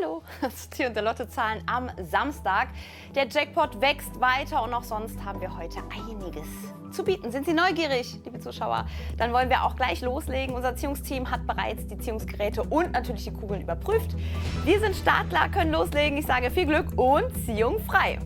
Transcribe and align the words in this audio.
Hallo, 0.00 0.22
ist 0.46 0.74
hier 0.74 0.90
der 0.90 1.02
Lottozahlen 1.02 1.62
am 1.66 1.90
Samstag. 2.10 2.68
Der 3.14 3.28
Jackpot 3.28 3.80
wächst 3.80 4.20
weiter 4.20 4.62
und 4.62 4.72
auch 4.72 4.84
sonst 4.84 5.22
haben 5.24 5.40
wir 5.40 5.56
heute 5.56 5.78
einiges 5.90 6.46
zu 6.90 7.02
bieten. 7.04 7.30
Sind 7.30 7.46
Sie 7.46 7.52
neugierig, 7.52 8.18
liebe 8.24 8.38
Zuschauer? 8.38 8.86
Dann 9.18 9.32
wollen 9.32 9.48
wir 9.48 9.64
auch 9.64 9.76
gleich 9.76 10.00
loslegen. 10.00 10.54
Unser 10.54 10.76
Ziehungsteam 10.76 11.30
hat 11.30 11.46
bereits 11.46 11.86
die 11.86 11.98
Ziehungsgeräte 11.98 12.62
und 12.62 12.92
natürlich 12.92 13.24
die 13.24 13.32
Kugeln 13.32 13.62
überprüft. 13.62 14.16
Wir 14.64 14.80
sind 14.80 14.94
startklar, 14.96 15.48
können 15.50 15.72
loslegen. 15.72 16.18
Ich 16.18 16.26
sage 16.26 16.50
viel 16.50 16.66
Glück 16.66 16.86
und 16.96 17.24
Ziehung 17.44 17.80
frei. 17.80 18.18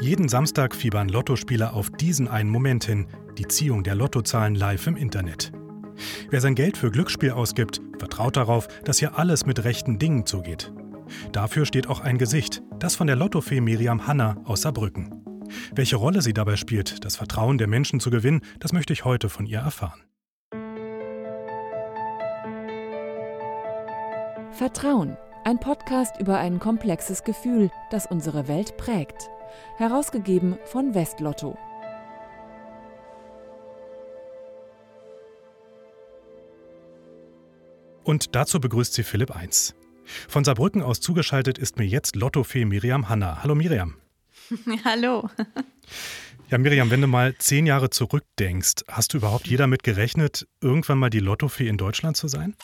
Jeden 0.00 0.28
Samstag 0.28 0.74
fiebern 0.74 1.08
Lottospieler 1.08 1.74
auf 1.74 1.90
diesen 1.90 2.28
einen 2.28 2.50
Moment 2.50 2.84
hin, 2.84 3.08
die 3.36 3.46
Ziehung 3.46 3.82
der 3.82 3.94
Lottozahlen 3.94 4.54
live 4.54 4.86
im 4.86 4.96
Internet. 4.96 5.52
Wer 6.30 6.40
sein 6.40 6.54
Geld 6.54 6.76
für 6.76 6.90
Glücksspiel 6.90 7.32
ausgibt, 7.32 7.80
vertraut 7.98 8.36
darauf, 8.36 8.68
dass 8.84 8.98
hier 8.98 9.18
alles 9.18 9.46
mit 9.46 9.64
rechten 9.64 9.98
Dingen 9.98 10.26
zugeht. 10.26 10.72
Dafür 11.32 11.64
steht 11.66 11.88
auch 11.88 12.00
ein 12.00 12.18
Gesicht, 12.18 12.62
das 12.78 12.96
von 12.96 13.06
der 13.06 13.16
Lottofee 13.16 13.60
Miriam 13.60 14.06
Hanna 14.06 14.36
aus 14.44 14.62
Saarbrücken. 14.62 15.24
Welche 15.74 15.96
Rolle 15.96 16.22
sie 16.22 16.34
dabei 16.34 16.56
spielt, 16.56 17.04
das 17.04 17.16
Vertrauen 17.16 17.58
der 17.58 17.66
Menschen 17.66 18.00
zu 18.00 18.10
gewinnen, 18.10 18.42
das 18.60 18.72
möchte 18.72 18.92
ich 18.92 19.04
heute 19.04 19.28
von 19.28 19.46
ihr 19.46 19.60
erfahren. 19.60 20.02
Vertrauen, 24.50 25.16
ein 25.44 25.60
Podcast 25.60 26.20
über 26.20 26.38
ein 26.38 26.58
komplexes 26.58 27.22
Gefühl, 27.22 27.70
das 27.90 28.06
unsere 28.06 28.48
Welt 28.48 28.76
prägt. 28.76 29.30
Herausgegeben 29.76 30.58
von 30.64 30.94
Westlotto. 30.94 31.56
Und 38.08 38.34
dazu 38.34 38.58
begrüßt 38.58 38.94
sie 38.94 39.02
Philipp 39.02 39.36
1. 39.36 39.74
Von 40.28 40.42
Saarbrücken 40.42 40.80
aus 40.80 40.98
zugeschaltet 40.98 41.58
ist 41.58 41.76
mir 41.76 41.84
jetzt 41.84 42.16
Lottofee 42.16 42.64
Miriam 42.64 43.10
Hanna. 43.10 43.42
Hallo 43.42 43.54
Miriam. 43.54 43.96
Hallo. 44.86 45.28
Ja, 46.48 46.56
Miriam, 46.56 46.90
wenn 46.90 47.02
du 47.02 47.06
mal 47.06 47.36
zehn 47.36 47.66
Jahre 47.66 47.90
zurückdenkst, 47.90 48.84
hast 48.88 49.12
du 49.12 49.18
überhaupt 49.18 49.46
je 49.46 49.58
damit 49.58 49.82
gerechnet, 49.82 50.48
irgendwann 50.62 50.96
mal 50.96 51.10
die 51.10 51.18
Lottofee 51.18 51.68
in 51.68 51.76
Deutschland 51.76 52.16
zu 52.16 52.28
sein? 52.28 52.56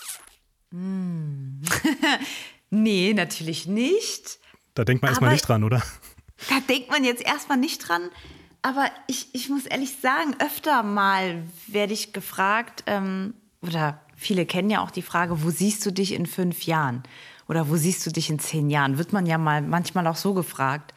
Hm. 0.71 1.61
nee, 2.71 3.13
natürlich 3.13 3.67
nicht. 3.67 4.39
Da 4.73 4.87
denkt 4.87 5.03
man 5.03 5.11
erstmal 5.11 5.31
nicht 5.31 5.47
dran, 5.47 5.63
oder? 5.63 5.83
Da 6.49 6.61
denkt 6.71 6.89
man 6.89 7.05
jetzt 7.05 7.23
erstmal 7.23 7.59
nicht 7.59 7.87
dran. 7.87 8.09
Aber 8.63 8.91
ich, 9.09 9.29
ich 9.35 9.51
muss 9.51 9.67
ehrlich 9.67 9.99
sagen, 10.01 10.37
öfter 10.39 10.83
mal 10.83 11.43
werde 11.67 11.93
ich 11.93 12.15
gefragt, 12.15 12.85
ähm, 12.87 13.35
oder 13.61 14.04
viele 14.17 14.47
kennen 14.47 14.71
ja 14.71 14.83
auch 14.83 14.91
die 14.91 15.03
Frage, 15.03 15.43
wo 15.43 15.51
siehst 15.51 15.85
du 15.87 15.91
dich 15.91 16.13
in 16.13 16.27
fünf 16.27 16.65
Jahren? 16.65 17.03
Oder 17.49 17.69
wo 17.69 17.77
siehst 17.77 18.07
du 18.07 18.11
dich 18.11 18.31
in 18.31 18.39
zehn 18.39 18.71
Jahren? 18.71 18.99
Wird 18.99 19.13
man 19.13 19.27
ja 19.27 19.39
mal 19.39 19.63
manchmal 19.63 20.07
auch 20.07 20.17
so 20.17 20.35
gefragt. 20.35 20.95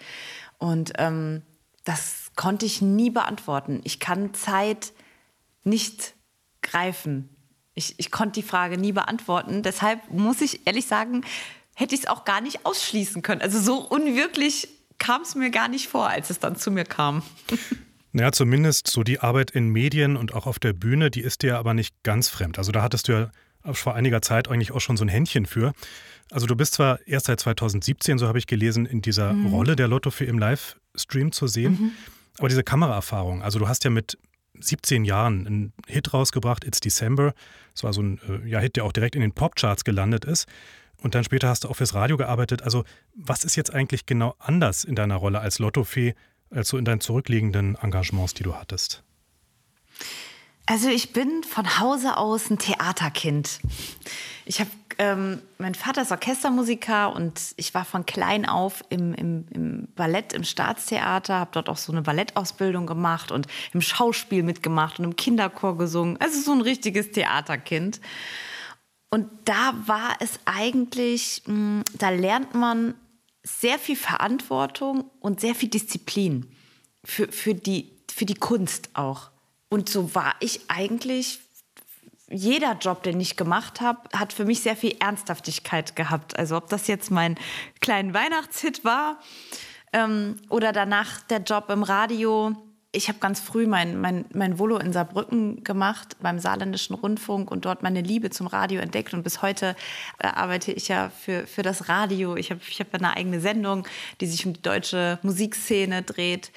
Und 0.57 0.93
ähm, 0.97 1.41
das 1.83 2.31
konnte 2.35 2.65
ich 2.65 2.81
nie 2.81 3.09
beantworten. 3.09 3.81
Ich 3.83 3.99
kann 3.99 4.33
Zeit 4.33 4.93
nicht 5.63 6.13
greifen. 6.61 7.29
Ich, 7.73 7.99
ich 7.99 8.11
konnte 8.11 8.41
die 8.41 8.47
Frage 8.47 8.77
nie 8.77 8.91
beantworten. 8.91 9.61
Deshalb 9.63 10.11
muss 10.11 10.41
ich 10.41 10.65
ehrlich 10.65 10.87
sagen, 10.87 11.23
hätte 11.75 11.95
ich 11.95 12.01
es 12.01 12.07
auch 12.07 12.25
gar 12.25 12.41
nicht 12.41 12.65
ausschließen 12.65 13.21
können. 13.21 13.41
Also 13.41 13.59
so 13.59 13.77
unwirklich 13.77 14.67
kam 14.97 15.21
es 15.21 15.35
mir 15.35 15.51
gar 15.51 15.67
nicht 15.67 15.87
vor, 15.87 16.09
als 16.09 16.29
es 16.29 16.39
dann 16.39 16.55
zu 16.55 16.71
mir 16.71 16.85
kam. 16.85 17.21
Naja, 18.17 18.31
zumindest 18.31 18.87
so 18.87 19.03
die 19.03 19.19
Arbeit 19.19 19.51
in 19.51 19.69
Medien 19.69 20.17
und 20.17 20.33
auch 20.33 20.47
auf 20.47 20.57
der 20.57 20.73
Bühne, 20.73 21.11
die 21.11 21.21
ist 21.21 21.43
dir 21.43 21.59
aber 21.59 21.75
nicht 21.75 21.93
ganz 22.01 22.29
fremd. 22.29 22.57
Also 22.57 22.71
da 22.71 22.81
hattest 22.81 23.07
du 23.07 23.11
ja 23.11 23.31
vor 23.73 23.93
einiger 23.93 24.23
Zeit 24.23 24.47
eigentlich 24.47 24.71
auch 24.71 24.81
schon 24.81 24.97
so 24.97 25.05
ein 25.05 25.07
Händchen 25.07 25.45
für. 25.45 25.73
Also 26.31 26.47
du 26.47 26.55
bist 26.55 26.73
zwar 26.73 27.05
erst 27.05 27.27
seit 27.27 27.39
2017, 27.39 28.17
so 28.17 28.27
habe 28.27 28.39
ich 28.39 28.47
gelesen, 28.47 28.87
in 28.87 29.03
dieser 29.03 29.33
mhm. 29.33 29.53
Rolle 29.53 29.75
der 29.75 29.87
Lotto 29.87 30.09
für 30.09 30.25
im 30.25 30.39
Livestream 30.39 31.31
zu 31.31 31.45
sehen, 31.45 31.73
mhm. 31.73 31.91
aber 32.39 32.49
diese 32.49 32.63
Kameraerfahrung, 32.63 33.43
also 33.43 33.59
du 33.59 33.67
hast 33.67 33.83
ja 33.83 33.91
mit 33.91 34.17
17 34.59 35.05
Jahren 35.05 35.45
einen 35.45 35.73
Hit 35.85 36.11
rausgebracht, 36.11 36.65
It's 36.65 36.79
December. 36.79 37.35
Das 37.75 37.83
war 37.83 37.93
so 37.93 38.01
ein 38.01 38.19
äh, 38.27 38.49
ja, 38.49 38.59
Hit, 38.59 38.77
der 38.77 38.85
auch 38.85 38.93
direkt 38.93 39.13
in 39.13 39.21
den 39.21 39.33
Popcharts 39.33 39.83
gelandet 39.83 40.25
ist. 40.25 40.47
Und 41.03 41.13
dann 41.13 41.23
später 41.23 41.49
hast 41.49 41.65
du 41.65 41.69
auch 41.69 41.75
fürs 41.75 41.93
Radio 41.93 42.17
gearbeitet. 42.17 42.63
Also 42.63 42.83
was 43.13 43.43
ist 43.43 43.55
jetzt 43.55 43.71
eigentlich 43.71 44.07
genau 44.07 44.33
anders 44.39 44.83
in 44.83 44.95
deiner 44.95 45.17
Rolle 45.17 45.39
als 45.39 45.59
Lottofee 45.59 46.15
als 46.51 46.69
so 46.69 46.77
in 46.77 46.85
deinen 46.85 47.01
zurückliegenden 47.01 47.75
Engagements, 47.75 48.33
die 48.33 48.43
du 48.43 48.55
hattest? 48.55 49.03
Also 50.65 50.89
ich 50.89 51.13
bin 51.13 51.43
von 51.43 51.79
Hause 51.79 52.17
aus 52.17 52.49
ein 52.49 52.59
Theaterkind. 52.59 53.59
Ich 54.45 54.59
habe, 54.59 54.69
ähm, 54.97 55.41
mein 55.57 55.75
Vater 55.75 56.01
ist 56.01 56.11
Orchestermusiker 56.11 57.15
und 57.15 57.53
ich 57.55 57.73
war 57.73 57.85
von 57.85 58.05
klein 58.05 58.45
auf 58.45 58.83
im, 58.89 59.13
im, 59.13 59.45
im 59.51 59.87
Ballett, 59.95 60.33
im 60.33 60.43
Staatstheater, 60.43 61.35
habe 61.35 61.51
dort 61.53 61.69
auch 61.69 61.77
so 61.77 61.93
eine 61.93 62.01
Ballettausbildung 62.01 62.85
gemacht 62.85 63.31
und 63.31 63.47
im 63.73 63.79
Schauspiel 63.79 64.43
mitgemacht 64.43 64.99
und 64.99 65.05
im 65.05 65.15
Kinderchor 65.15 65.77
gesungen. 65.77 66.17
Also 66.19 66.41
so 66.41 66.51
ein 66.51 66.61
richtiges 66.61 67.11
Theaterkind. 67.11 68.01
Und 69.09 69.29
da 69.45 69.73
war 69.85 70.17
es 70.19 70.37
eigentlich, 70.43 71.43
mh, 71.45 71.53
hm, 71.53 71.83
da 71.97 72.09
lernt 72.09 72.53
man 72.55 72.95
sehr 73.47 73.79
viel 73.79 73.95
Verantwortung 73.95 75.09
und 75.19 75.39
sehr 75.39 75.55
viel 75.55 75.69
Disziplin 75.69 76.51
für, 77.03 77.31
für, 77.31 77.55
die, 77.55 77.91
für 78.11 78.25
die 78.25 78.35
Kunst 78.35 78.89
auch. 78.93 79.29
Und 79.69 79.89
so 79.89 80.13
war 80.13 80.35
ich 80.39 80.61
eigentlich, 80.69 81.39
jeder 82.29 82.73
Job, 82.73 83.03
den 83.03 83.19
ich 83.19 83.37
gemacht 83.37 83.79
habe, 83.79 83.99
hat 84.13 84.33
für 84.33 84.45
mich 84.45 84.61
sehr 84.61 84.75
viel 84.75 84.95
Ernsthaftigkeit 84.99 85.95
gehabt. 85.95 86.37
Also 86.37 86.57
ob 86.57 86.69
das 86.69 86.87
jetzt 86.87 87.09
mein 87.09 87.37
kleiner 87.79 88.13
Weihnachtshit 88.13 88.83
war 88.83 89.19
ähm, 89.93 90.37
oder 90.49 90.73
danach 90.73 91.21
der 91.21 91.39
Job 91.39 91.69
im 91.69 91.83
Radio, 91.83 92.55
ich 92.97 93.07
habe 93.07 93.19
ganz 93.19 93.39
früh 93.39 93.67
mein, 93.67 94.01
mein, 94.01 94.25
mein 94.33 94.59
Volo 94.59 94.77
in 94.77 94.91
Saarbrücken 94.91 95.63
gemacht, 95.63 96.17
beim 96.19 96.39
Saarländischen 96.39 96.95
Rundfunk 96.95 97.51
und 97.51 97.63
dort 97.63 97.83
meine 97.83 98.01
Liebe 98.01 98.31
zum 98.31 98.47
Radio 98.47 98.81
entdeckt. 98.81 99.13
Und 99.13 99.23
bis 99.23 99.41
heute 99.41 99.75
äh, 100.19 100.27
arbeite 100.27 100.71
ich 100.71 100.87
ja 100.87 101.09
für, 101.09 101.45
für 101.47 101.61
das 101.61 101.87
Radio. 101.87 102.35
Ich 102.35 102.51
habe 102.51 102.59
ich 102.67 102.79
hab 102.79 102.93
eine 102.93 103.15
eigene 103.15 103.39
Sendung, 103.39 103.87
die 104.19 104.25
sich 104.25 104.45
um 104.45 104.53
die 104.53 104.61
deutsche 104.61 105.19
Musikszene 105.21 106.01
dreht. 106.01 106.51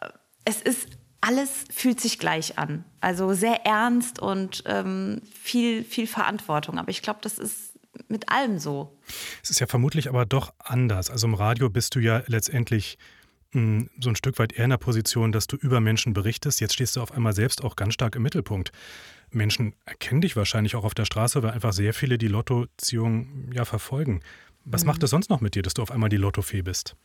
Äh, 0.00 0.08
es 0.44 0.62
ist 0.62 0.88
alles 1.20 1.64
fühlt 1.72 2.00
sich 2.00 2.18
gleich 2.18 2.56
an. 2.58 2.84
Also 3.00 3.32
sehr 3.32 3.66
ernst 3.66 4.20
und 4.20 4.62
ähm, 4.66 5.22
viel, 5.42 5.82
viel 5.82 6.06
Verantwortung. 6.06 6.78
Aber 6.78 6.90
ich 6.90 7.02
glaube, 7.02 7.18
das 7.22 7.38
ist 7.38 7.72
mit 8.08 8.28
allem 8.30 8.58
so. 8.58 8.96
Es 9.42 9.50
ist 9.50 9.60
ja 9.60 9.66
vermutlich 9.66 10.08
aber 10.08 10.24
doch 10.24 10.52
anders. 10.58 11.10
Also 11.10 11.26
im 11.26 11.34
Radio 11.34 11.68
bist 11.68 11.94
du 11.94 11.98
ja 11.98 12.22
letztendlich 12.26 12.98
so 14.00 14.10
ein 14.10 14.16
Stück 14.16 14.38
weit 14.38 14.52
eher 14.52 14.64
in 14.64 14.70
der 14.70 14.76
Position, 14.76 15.32
dass 15.32 15.46
du 15.46 15.56
über 15.56 15.80
Menschen 15.80 16.12
berichtest. 16.12 16.60
Jetzt 16.60 16.74
stehst 16.74 16.96
du 16.96 17.02
auf 17.02 17.12
einmal 17.12 17.32
selbst 17.32 17.64
auch 17.64 17.76
ganz 17.76 17.94
stark 17.94 18.16
im 18.16 18.22
Mittelpunkt. 18.22 18.72
Menschen 19.30 19.74
erkennen 19.84 20.20
dich 20.20 20.36
wahrscheinlich 20.36 20.76
auch 20.76 20.84
auf 20.84 20.94
der 20.94 21.04
Straße, 21.04 21.42
weil 21.42 21.50
einfach 21.50 21.72
sehr 21.72 21.94
viele 21.94 22.18
die 22.18 22.28
Lottoziehung 22.28 23.50
ja 23.52 23.64
verfolgen. 23.64 24.20
Was 24.64 24.82
mhm. 24.82 24.88
macht 24.88 25.02
es 25.02 25.10
sonst 25.10 25.30
noch 25.30 25.40
mit 25.40 25.54
dir, 25.54 25.62
dass 25.62 25.74
du 25.74 25.82
auf 25.82 25.90
einmal 25.90 26.08
die 26.08 26.16
Lottofee 26.16 26.62
bist? 26.62 26.96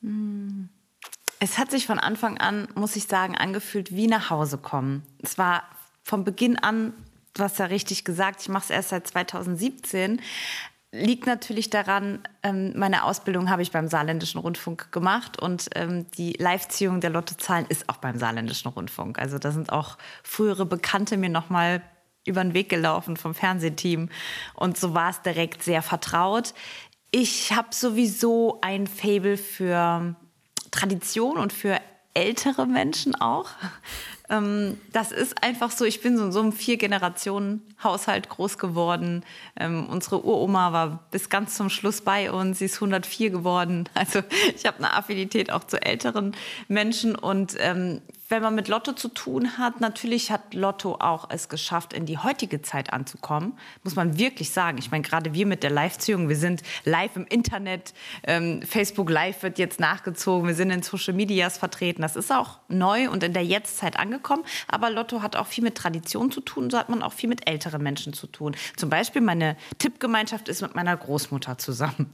Mhm. 0.00 0.68
Es 1.40 1.58
hat 1.58 1.70
sich 1.70 1.86
von 1.86 1.98
Anfang 1.98 2.38
an, 2.38 2.68
muss 2.74 2.96
ich 2.96 3.04
sagen, 3.04 3.36
angefühlt 3.36 3.94
wie 3.94 4.06
nach 4.06 4.30
Hause 4.30 4.58
kommen. 4.58 5.02
Es 5.22 5.36
war 5.36 5.64
von 6.02 6.24
Beginn 6.24 6.56
an, 6.56 6.94
du 7.34 7.42
hast 7.42 7.58
ja 7.58 7.66
richtig 7.66 8.04
gesagt, 8.04 8.40
ich 8.42 8.48
mache 8.48 8.64
es 8.64 8.70
erst 8.70 8.88
seit 8.90 9.06
2017, 9.06 10.20
liegt 10.94 11.26
natürlich 11.26 11.70
daran, 11.70 12.20
ähm, 12.42 12.72
meine 12.76 13.04
Ausbildung 13.04 13.50
habe 13.50 13.62
ich 13.62 13.72
beim 13.72 13.88
Saarländischen 13.88 14.40
Rundfunk 14.40 14.92
gemacht 14.92 15.40
und 15.40 15.68
ähm, 15.74 16.06
die 16.12 16.34
Live-Ziehung 16.34 17.00
der 17.00 17.10
Lottozahlen 17.10 17.66
ist 17.68 17.88
auch 17.88 17.96
beim 17.96 18.16
Saarländischen 18.16 18.68
Rundfunk. 18.70 19.18
Also 19.18 19.38
da 19.38 19.50
sind 19.50 19.72
auch 19.72 19.98
frühere 20.22 20.64
Bekannte 20.64 21.16
mir 21.16 21.30
nochmal 21.30 21.82
über 22.26 22.42
den 22.42 22.54
Weg 22.54 22.68
gelaufen 22.68 23.16
vom 23.16 23.34
Fernsehteam 23.34 24.08
und 24.54 24.78
so 24.78 24.94
war 24.94 25.10
es 25.10 25.20
direkt 25.22 25.62
sehr 25.62 25.82
vertraut. 25.82 26.54
Ich 27.10 27.52
habe 27.52 27.68
sowieso 27.72 28.58
ein 28.62 28.86
Fable 28.86 29.36
für 29.36 30.14
Tradition 30.70 31.38
und 31.38 31.52
für 31.52 31.80
ältere 32.14 32.66
Menschen 32.66 33.14
auch. 33.14 33.50
Ähm, 34.30 34.80
das 34.92 35.12
ist 35.12 35.42
einfach 35.42 35.70
so, 35.70 35.84
ich 35.84 36.00
bin 36.00 36.16
so 36.16 36.24
in 36.24 36.32
so 36.32 36.40
einem 36.40 36.52
Vier-Generationen-Haushalt 36.52 38.28
groß 38.30 38.56
geworden. 38.56 39.22
Ähm, 39.56 39.86
unsere 39.90 40.24
Uroma 40.24 40.72
war 40.72 41.04
bis 41.10 41.28
ganz 41.28 41.56
zum 41.56 41.68
Schluss 41.68 42.00
bei 42.00 42.32
uns, 42.32 42.58
sie 42.58 42.66
ist 42.66 42.76
104 42.76 43.30
geworden. 43.30 43.88
Also 43.94 44.22
ich 44.54 44.66
habe 44.66 44.78
eine 44.78 44.94
Affinität 44.94 45.50
auch 45.50 45.64
zu 45.64 45.80
älteren 45.80 46.34
Menschen 46.68 47.16
und 47.16 47.54
ähm, 47.58 48.00
wenn 48.28 48.42
man 48.42 48.54
mit 48.54 48.68
Lotto 48.68 48.92
zu 48.92 49.08
tun 49.08 49.58
hat, 49.58 49.80
natürlich 49.80 50.30
hat 50.30 50.54
Lotto 50.54 50.96
auch 50.98 51.28
es 51.28 51.50
geschafft, 51.50 51.92
in 51.92 52.06
die 52.06 52.16
heutige 52.16 52.62
Zeit 52.62 52.92
anzukommen. 52.92 53.52
Muss 53.82 53.96
man 53.96 54.18
wirklich 54.18 54.50
sagen. 54.50 54.78
Ich 54.78 54.90
meine, 54.90 55.02
gerade 55.02 55.34
wir 55.34 55.46
mit 55.46 55.62
der 55.62 55.70
Live-Ziehung, 55.70 56.30
wir 56.30 56.36
sind 56.36 56.62
live 56.84 57.16
im 57.16 57.26
Internet. 57.26 57.92
Ähm, 58.22 58.62
Facebook 58.62 59.10
Live 59.10 59.42
wird 59.42 59.58
jetzt 59.58 59.78
nachgezogen. 59.78 60.48
Wir 60.48 60.54
sind 60.54 60.70
in 60.70 60.82
Social 60.82 61.12
Medias 61.12 61.58
vertreten. 61.58 62.00
Das 62.00 62.16
ist 62.16 62.32
auch 62.32 62.60
neu 62.68 63.10
und 63.10 63.22
in 63.22 63.34
der 63.34 63.44
Jetztzeit 63.44 63.98
angekommen. 63.98 64.44
Aber 64.68 64.90
Lotto 64.90 65.20
hat 65.20 65.36
auch 65.36 65.46
viel 65.46 65.62
mit 65.62 65.74
Tradition 65.74 66.30
zu 66.30 66.40
tun. 66.40 66.70
So 66.70 66.78
hat 66.78 66.88
man 66.88 67.02
auch 67.02 67.12
viel 67.12 67.28
mit 67.28 67.46
älteren 67.46 67.82
Menschen 67.82 68.14
zu 68.14 68.26
tun. 68.26 68.56
Zum 68.76 68.88
Beispiel 68.88 69.20
meine 69.20 69.56
Tippgemeinschaft 69.78 70.48
ist 70.48 70.62
mit 70.62 70.74
meiner 70.74 70.96
Großmutter 70.96 71.58
zusammen. 71.58 72.10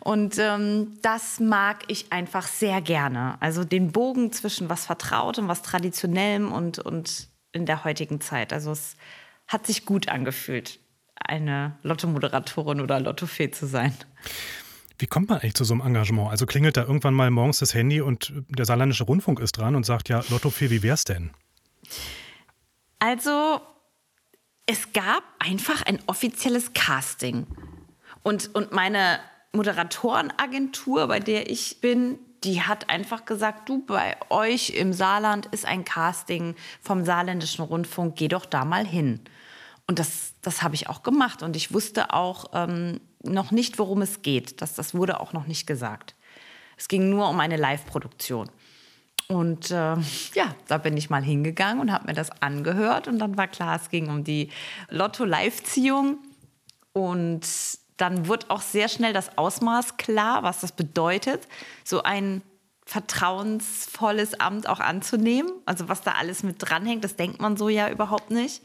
Und 0.00 0.36
ähm, 0.38 0.98
das 1.02 1.38
mag 1.38 1.84
ich 1.86 2.12
einfach 2.12 2.48
sehr 2.48 2.80
gerne. 2.80 3.36
Also 3.38 3.62
den 3.62 3.92
Bogen 3.92 4.32
zwischen 4.32 4.68
was 4.68 4.86
vertraut 4.86 5.38
und 5.38 5.48
was 5.48 5.53
Traditionellem 5.62 6.52
und, 6.52 6.78
und 6.78 7.28
in 7.52 7.66
der 7.66 7.84
heutigen 7.84 8.20
Zeit. 8.20 8.52
Also 8.52 8.72
es 8.72 8.96
hat 9.46 9.66
sich 9.66 9.84
gut 9.86 10.08
angefühlt, 10.08 10.80
eine 11.16 11.78
Lotto-Moderatorin 11.82 12.80
oder 12.80 13.00
Lottofee 13.00 13.50
zu 13.50 13.66
sein. 13.66 13.94
Wie 14.98 15.06
kommt 15.06 15.28
man 15.28 15.38
eigentlich 15.40 15.54
zu 15.54 15.64
so 15.64 15.74
einem 15.74 15.82
Engagement? 15.82 16.30
Also 16.30 16.46
klingelt 16.46 16.76
da 16.76 16.82
irgendwann 16.82 17.14
mal 17.14 17.30
morgens 17.30 17.58
das 17.58 17.74
Handy 17.74 18.00
und 18.00 18.32
der 18.48 18.64
Saarländische 18.64 19.04
Rundfunk 19.04 19.40
ist 19.40 19.52
dran 19.52 19.74
und 19.74 19.84
sagt, 19.84 20.08
ja, 20.08 20.22
Lottofee, 20.28 20.70
wie 20.70 20.82
wär's 20.82 21.04
denn? 21.04 21.30
Also, 23.00 23.60
es 24.66 24.92
gab 24.92 25.24
einfach 25.38 25.82
ein 25.82 25.98
offizielles 26.06 26.72
Casting. 26.72 27.46
Und, 28.22 28.54
und 28.54 28.72
meine 28.72 29.18
Moderatorenagentur, 29.52 31.06
bei 31.08 31.20
der 31.20 31.50
ich 31.50 31.80
bin, 31.80 32.18
die 32.44 32.62
hat 32.62 32.90
einfach 32.90 33.24
gesagt, 33.24 33.68
du, 33.68 33.84
bei 33.84 34.16
euch 34.28 34.70
im 34.70 34.92
Saarland 34.92 35.46
ist 35.46 35.64
ein 35.64 35.84
Casting 35.84 36.54
vom 36.80 37.04
Saarländischen 37.04 37.64
Rundfunk, 37.64 38.16
geh 38.16 38.28
doch 38.28 38.44
da 38.44 38.64
mal 38.64 38.86
hin. 38.86 39.20
Und 39.86 39.98
das, 39.98 40.34
das 40.42 40.62
habe 40.62 40.74
ich 40.74 40.88
auch 40.88 41.02
gemacht. 41.02 41.42
Und 41.42 41.56
ich 41.56 41.72
wusste 41.72 42.12
auch 42.12 42.50
ähm, 42.52 43.00
noch 43.22 43.50
nicht, 43.50 43.78
worum 43.78 44.02
es 44.02 44.22
geht. 44.22 44.62
Das, 44.62 44.74
das 44.74 44.94
wurde 44.94 45.20
auch 45.20 45.32
noch 45.32 45.46
nicht 45.46 45.66
gesagt. 45.66 46.14
Es 46.76 46.88
ging 46.88 47.10
nur 47.10 47.28
um 47.28 47.40
eine 47.40 47.56
Live-Produktion. 47.56 48.50
Und 49.28 49.70
äh, 49.70 49.96
ja, 50.34 50.54
da 50.68 50.78
bin 50.78 50.96
ich 50.96 51.10
mal 51.10 51.22
hingegangen 51.22 51.80
und 51.80 51.92
habe 51.92 52.06
mir 52.06 52.14
das 52.14 52.30
angehört. 52.42 53.08
Und 53.08 53.18
dann 53.18 53.36
war 53.36 53.48
klar, 53.48 53.76
es 53.76 53.90
ging 53.90 54.08
um 54.08 54.24
die 54.24 54.50
Lotto-Live-Ziehung. 54.90 56.18
Und 56.92 57.46
dann 57.96 58.26
wird 58.28 58.50
auch 58.50 58.62
sehr 58.62 58.88
schnell 58.88 59.12
das 59.12 59.38
Ausmaß 59.38 59.96
klar, 59.96 60.42
was 60.42 60.60
das 60.60 60.72
bedeutet, 60.72 61.46
so 61.84 62.02
ein 62.02 62.42
vertrauensvolles 62.86 64.40
Amt 64.40 64.68
auch 64.68 64.80
anzunehmen. 64.80 65.50
Also 65.64 65.88
was 65.88 66.02
da 66.02 66.12
alles 66.12 66.42
mit 66.42 66.56
dranhängt, 66.58 67.04
das 67.04 67.16
denkt 67.16 67.40
man 67.40 67.56
so 67.56 67.68
ja 67.68 67.88
überhaupt 67.90 68.30
nicht. 68.30 68.62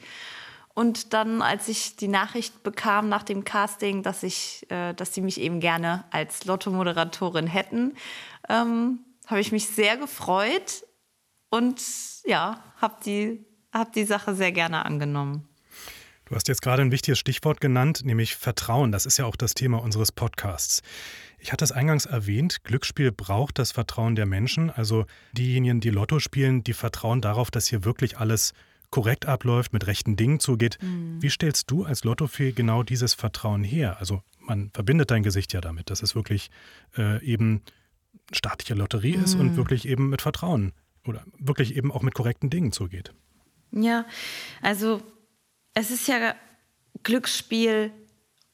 Und 0.73 1.13
dann, 1.13 1.41
als 1.41 1.67
ich 1.67 1.95
die 1.95 2.07
Nachricht 2.07 2.63
bekam 2.63 3.09
nach 3.09 3.23
dem 3.23 3.43
Casting, 3.43 4.03
dass 4.03 4.23
ich, 4.23 4.65
äh, 4.71 4.93
dass 4.93 5.13
sie 5.13 5.21
mich 5.21 5.39
eben 5.39 5.59
gerne 5.59 6.05
als 6.11 6.45
Lotto-Moderatorin 6.45 7.47
hätten, 7.47 7.95
ähm, 8.47 8.99
habe 9.27 9.41
ich 9.41 9.51
mich 9.51 9.67
sehr 9.67 9.97
gefreut 9.97 10.85
und 11.49 11.81
ja, 12.23 12.63
habe 12.77 12.95
die, 13.03 13.45
hab 13.73 13.91
die 13.93 14.05
Sache 14.05 14.35
sehr 14.35 14.51
gerne 14.51 14.85
angenommen. 14.85 15.48
Du 16.29 16.35
hast 16.35 16.47
jetzt 16.47 16.61
gerade 16.61 16.83
ein 16.83 16.91
wichtiges 16.91 17.17
Stichwort 17.17 17.59
genannt, 17.59 18.05
nämlich 18.05 18.35
Vertrauen. 18.35 18.91
Das 18.91 19.07
ist 19.07 19.17
ja 19.17 19.25
auch 19.25 19.35
das 19.35 19.55
Thema 19.55 19.81
unseres 19.81 20.11
Podcasts. 20.11 20.83
Ich 21.39 21.51
hatte 21.51 21.65
es 21.65 21.71
eingangs 21.71 22.05
erwähnt, 22.05 22.63
Glücksspiel 22.63 23.11
braucht 23.11 23.57
das 23.57 23.71
Vertrauen 23.71 24.15
der 24.15 24.27
Menschen. 24.27 24.69
Also 24.69 25.05
diejenigen, 25.31 25.79
die 25.79 25.89
Lotto 25.89 26.19
spielen, 26.19 26.63
die 26.63 26.73
vertrauen 26.73 27.21
darauf, 27.21 27.49
dass 27.49 27.65
hier 27.65 27.83
wirklich 27.83 28.19
alles 28.19 28.53
korrekt 28.91 29.25
abläuft, 29.25 29.73
mit 29.73 29.87
rechten 29.87 30.17
Dingen 30.17 30.39
zugeht. 30.39 30.77
Mhm. 30.81 31.19
Wie 31.19 31.31
stellst 31.31 31.71
du 31.71 31.83
als 31.83 32.03
Lottofee 32.03 32.51
genau 32.51 32.83
dieses 32.83 33.15
Vertrauen 33.15 33.63
her? 33.63 33.97
Also 33.99 34.21
man 34.39 34.69
verbindet 34.71 35.09
dein 35.09 35.23
Gesicht 35.23 35.51
ja 35.53 35.61
damit, 35.61 35.89
dass 35.89 36.03
es 36.03 36.13
wirklich 36.13 36.51
äh, 36.95 37.25
eben 37.25 37.63
staatliche 38.31 38.75
Lotterie 38.75 39.17
mhm. 39.17 39.23
ist 39.23 39.33
und 39.33 39.53
mhm. 39.53 39.57
wirklich 39.57 39.87
eben 39.87 40.11
mit 40.11 40.21
Vertrauen 40.21 40.73
oder 41.07 41.23
wirklich 41.39 41.75
eben 41.75 41.91
auch 41.91 42.03
mit 42.03 42.13
korrekten 42.13 42.51
Dingen 42.51 42.71
zugeht. 42.71 43.15
Ja, 43.71 44.05
also 44.61 45.01
es 45.79 45.91
ist 45.91 46.07
ja 46.09 46.35
Glücksspiel 47.03 47.91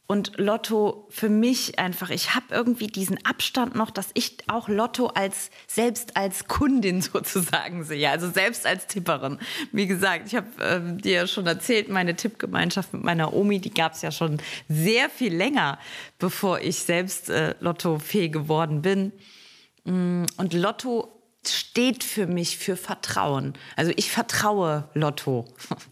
und 0.08 0.38
Lotto 0.38 1.08
für 1.10 1.30
mich 1.30 1.80
einfach, 1.80 2.12
ich 2.12 2.36
habe 2.36 2.46
irgendwie 2.52 2.86
diesen 2.86 3.26
Abstand 3.26 3.74
noch, 3.74 3.90
dass 3.90 4.10
ich 4.14 4.38
auch 4.46 4.70
Lotto 4.70 5.08
als 5.08 5.50
selbst 5.66 6.16
als 6.16 6.48
Kundin 6.48 7.02
sozusagen 7.02 7.84
sehe, 7.84 8.12
also 8.12 8.30
selbst 8.30 8.68
als 8.68 8.86
Tipperin. 8.86 9.40
Wie 9.72 9.88
gesagt, 9.88 10.28
ich 10.28 10.36
habe 10.36 10.64
äh, 10.64 11.02
dir 11.02 11.14
ja 11.14 11.28
schon 11.28 11.48
erzählt, 11.48 11.90
meine 11.90 12.16
Tippgemeinschaft 12.16 12.94
mit 12.94 13.04
meiner 13.04 13.34
Omi, 13.34 13.60
die 13.60 13.74
gab 13.74 13.94
es 13.94 14.04
ja 14.04 14.12
schon 14.12 14.40
sehr 14.70 15.10
viel 15.10 15.36
länger, 15.36 15.80
bevor 16.20 16.60
ich 16.60 16.78
selbst 16.78 17.32
äh, 17.32 17.56
Lotto-fähig 17.60 18.32
geworden 18.32 18.84
bin. 18.84 19.12
Mm, 19.86 20.26
und 20.38 20.54
Lotto 20.54 21.15
steht 21.50 22.04
für 22.04 22.28
mich 22.28 22.58
für 22.58 22.78
Vertrauen. 22.78 23.54
Also 23.76 23.92
ich 23.96 24.12
vertraue 24.12 24.90
Lotto. 24.94 25.46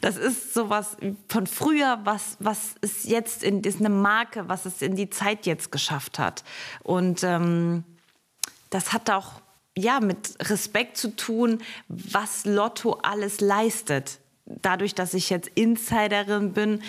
Das 0.00 0.16
ist 0.16 0.54
sowas 0.54 0.96
von 1.28 1.46
früher, 1.46 2.00
was, 2.04 2.36
was 2.38 2.74
es 2.80 3.04
jetzt 3.04 3.42
in, 3.42 3.62
ist 3.62 3.80
eine 3.80 3.90
Marke, 3.90 4.48
was 4.48 4.64
es 4.64 4.80
in 4.80 4.96
die 4.96 5.10
Zeit 5.10 5.44
jetzt 5.44 5.70
geschafft 5.70 6.18
hat. 6.18 6.42
Und 6.82 7.22
ähm, 7.22 7.84
das 8.70 8.94
hat 8.94 9.10
auch 9.10 9.42
ja, 9.76 10.00
mit 10.00 10.36
Respekt 10.48 10.96
zu 10.96 11.14
tun, 11.14 11.58
was 11.88 12.44
Lotto 12.44 12.94
alles 13.02 13.40
leistet. 13.40 14.18
Dadurch, 14.46 14.94
dass 14.94 15.14
ich 15.14 15.30
jetzt 15.30 15.48
Insiderin 15.54 16.52
bin, 16.52 16.82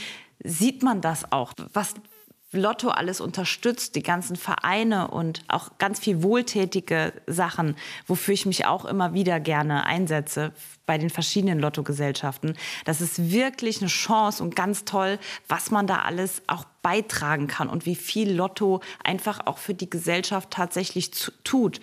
sieht 0.44 0.84
man 0.84 1.02
das 1.02 1.32
auch, 1.32 1.54
was 1.74 1.94
Lotto 2.52 2.90
alles 2.90 3.22
unterstützt, 3.22 3.96
die 3.96 4.04
ganzen 4.04 4.36
Vereine 4.36 5.10
und 5.10 5.42
auch 5.48 5.78
ganz 5.78 6.00
viel 6.00 6.22
wohltätige 6.22 7.14
Sachen, 7.26 7.76
wofür 8.08 8.34
ich 8.34 8.46
mich 8.46 8.66
auch 8.66 8.84
immer 8.86 9.14
wieder 9.14 9.40
gerne 9.40 9.86
einsetze 9.86 10.52
bei 10.86 10.98
den 10.98 11.10
verschiedenen 11.10 11.60
Lottogesellschaften. 11.60 12.58
Das 12.84 13.00
ist 13.00 13.32
wirklich 13.32 13.80
eine 13.80 13.88
Chance 13.88 14.44
und 14.44 14.56
ganz 14.56 14.84
toll, 14.84 15.18
was 15.48 15.72
man 15.72 15.88
da 15.88 16.00
alles 16.00 16.42
auch 16.48 16.66
beitragen 16.82 17.48
kann 17.48 17.70
und 17.70 17.86
wie 17.86 17.96
viel 17.96 18.32
Lotto 18.32 18.82
einfach 19.04 19.46
auch 19.46 19.58
für 19.58 19.74
die 19.74 19.90
Gesellschaft 19.90 20.52
tatsächlich 20.52 21.12
tut 21.44 21.80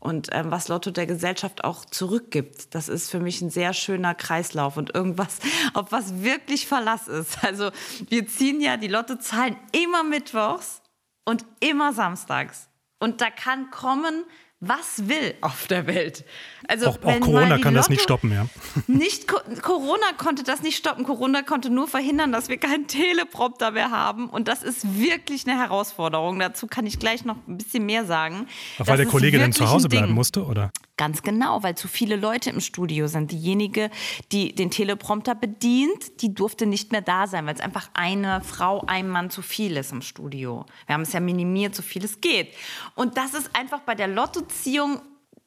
und 0.00 0.28
ähm, 0.32 0.50
was 0.50 0.68
Lotto 0.68 0.90
der 0.90 1.06
Gesellschaft 1.06 1.62
auch 1.62 1.84
zurückgibt. 1.84 2.74
Das 2.74 2.88
ist 2.88 3.10
für 3.10 3.20
mich 3.20 3.40
ein 3.42 3.50
sehr 3.50 3.74
schöner 3.74 4.14
Kreislauf 4.14 4.76
und 4.76 4.94
irgendwas, 4.94 5.38
auf 5.74 5.92
was 5.92 6.22
wirklich 6.22 6.66
Verlass 6.66 7.06
ist. 7.06 7.44
Also 7.44 7.70
wir 8.08 8.26
ziehen 8.26 8.60
ja 8.60 8.76
die 8.76 8.88
Lottozahlen 8.88 9.56
immer 9.72 10.02
mittwochs 10.02 10.82
und 11.24 11.44
immer 11.60 11.92
samstags. 11.92 12.68
Und 12.98 13.20
da 13.20 13.30
kann 13.30 13.70
kommen, 13.70 14.24
was 14.60 15.08
will 15.08 15.34
auf 15.40 15.66
der 15.68 15.86
Welt. 15.86 16.24
Also 16.68 16.86
auch, 16.86 17.02
auch 17.02 17.20
Corona 17.20 17.58
kann 17.58 17.74
Lotto 17.74 17.76
das 17.76 17.88
nicht 17.88 18.02
stoppen, 18.02 18.30
ja. 18.30 18.46
Nicht, 18.86 19.26
Corona 19.26 20.12
konnte 20.18 20.44
das 20.44 20.62
nicht 20.62 20.76
stoppen. 20.76 21.04
Corona 21.04 21.42
konnte 21.42 21.70
nur 21.70 21.88
verhindern, 21.88 22.30
dass 22.30 22.48
wir 22.48 22.58
keinen 22.58 22.86
Teleprompter 22.86 23.70
mehr 23.70 23.90
haben. 23.90 24.28
Und 24.28 24.48
das 24.48 24.62
ist 24.62 25.00
wirklich 25.00 25.46
eine 25.48 25.58
Herausforderung. 25.58 26.38
Dazu 26.38 26.66
kann 26.66 26.86
ich 26.86 26.98
gleich 26.98 27.24
noch 27.24 27.36
ein 27.48 27.56
bisschen 27.56 27.86
mehr 27.86 28.04
sagen. 28.04 28.46
Auch 28.78 28.86
weil 28.86 28.98
der 28.98 29.06
Kollege 29.06 29.38
dann 29.38 29.52
zu 29.52 29.70
Hause 29.70 29.88
bleiben 29.88 30.12
musste, 30.12 30.44
oder? 30.44 30.70
Ganz 31.00 31.22
genau, 31.22 31.62
weil 31.62 31.76
zu 31.76 31.88
viele 31.88 32.16
Leute 32.16 32.50
im 32.50 32.60
Studio 32.60 33.06
sind. 33.06 33.32
Diejenige, 33.32 33.90
die 34.32 34.54
den 34.54 34.70
Teleprompter 34.70 35.34
bedient, 35.34 36.20
die 36.20 36.34
durfte 36.34 36.66
nicht 36.66 36.92
mehr 36.92 37.00
da 37.00 37.26
sein, 37.26 37.46
weil 37.46 37.54
es 37.54 37.60
einfach 37.62 37.88
eine 37.94 38.42
Frau, 38.42 38.84
ein 38.86 39.08
Mann 39.08 39.30
zu 39.30 39.40
viel 39.40 39.78
ist 39.78 39.92
im 39.92 40.02
Studio. 40.02 40.66
Wir 40.84 40.92
haben 40.94 41.00
es 41.00 41.14
ja 41.14 41.20
minimiert, 41.20 41.74
so 41.74 41.80
viel 41.80 42.04
es 42.04 42.20
geht. 42.20 42.48
Und 42.96 43.16
das 43.16 43.32
ist 43.32 43.56
einfach 43.56 43.80
bei 43.80 43.94
der 43.94 44.08
Lottoziehung 44.50 45.00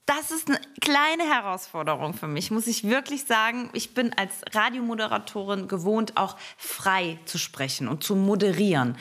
das 0.05 0.31
ist 0.31 0.50
eine 0.50 0.60
kleine 0.81 1.24
Herausforderung 1.24 2.13
für 2.13 2.27
mich, 2.27 2.51
muss 2.51 2.67
ich 2.67 2.83
wirklich 2.83 3.24
sagen. 3.24 3.69
Ich 3.72 3.93
bin 3.93 4.12
als 4.12 4.41
Radiomoderatorin 4.51 5.69
gewohnt, 5.69 6.17
auch 6.17 6.36
frei 6.57 7.17
zu 7.24 7.38
sprechen 7.38 7.88
und 7.88 8.03
zu 8.03 8.17
moderieren. 8.17 8.98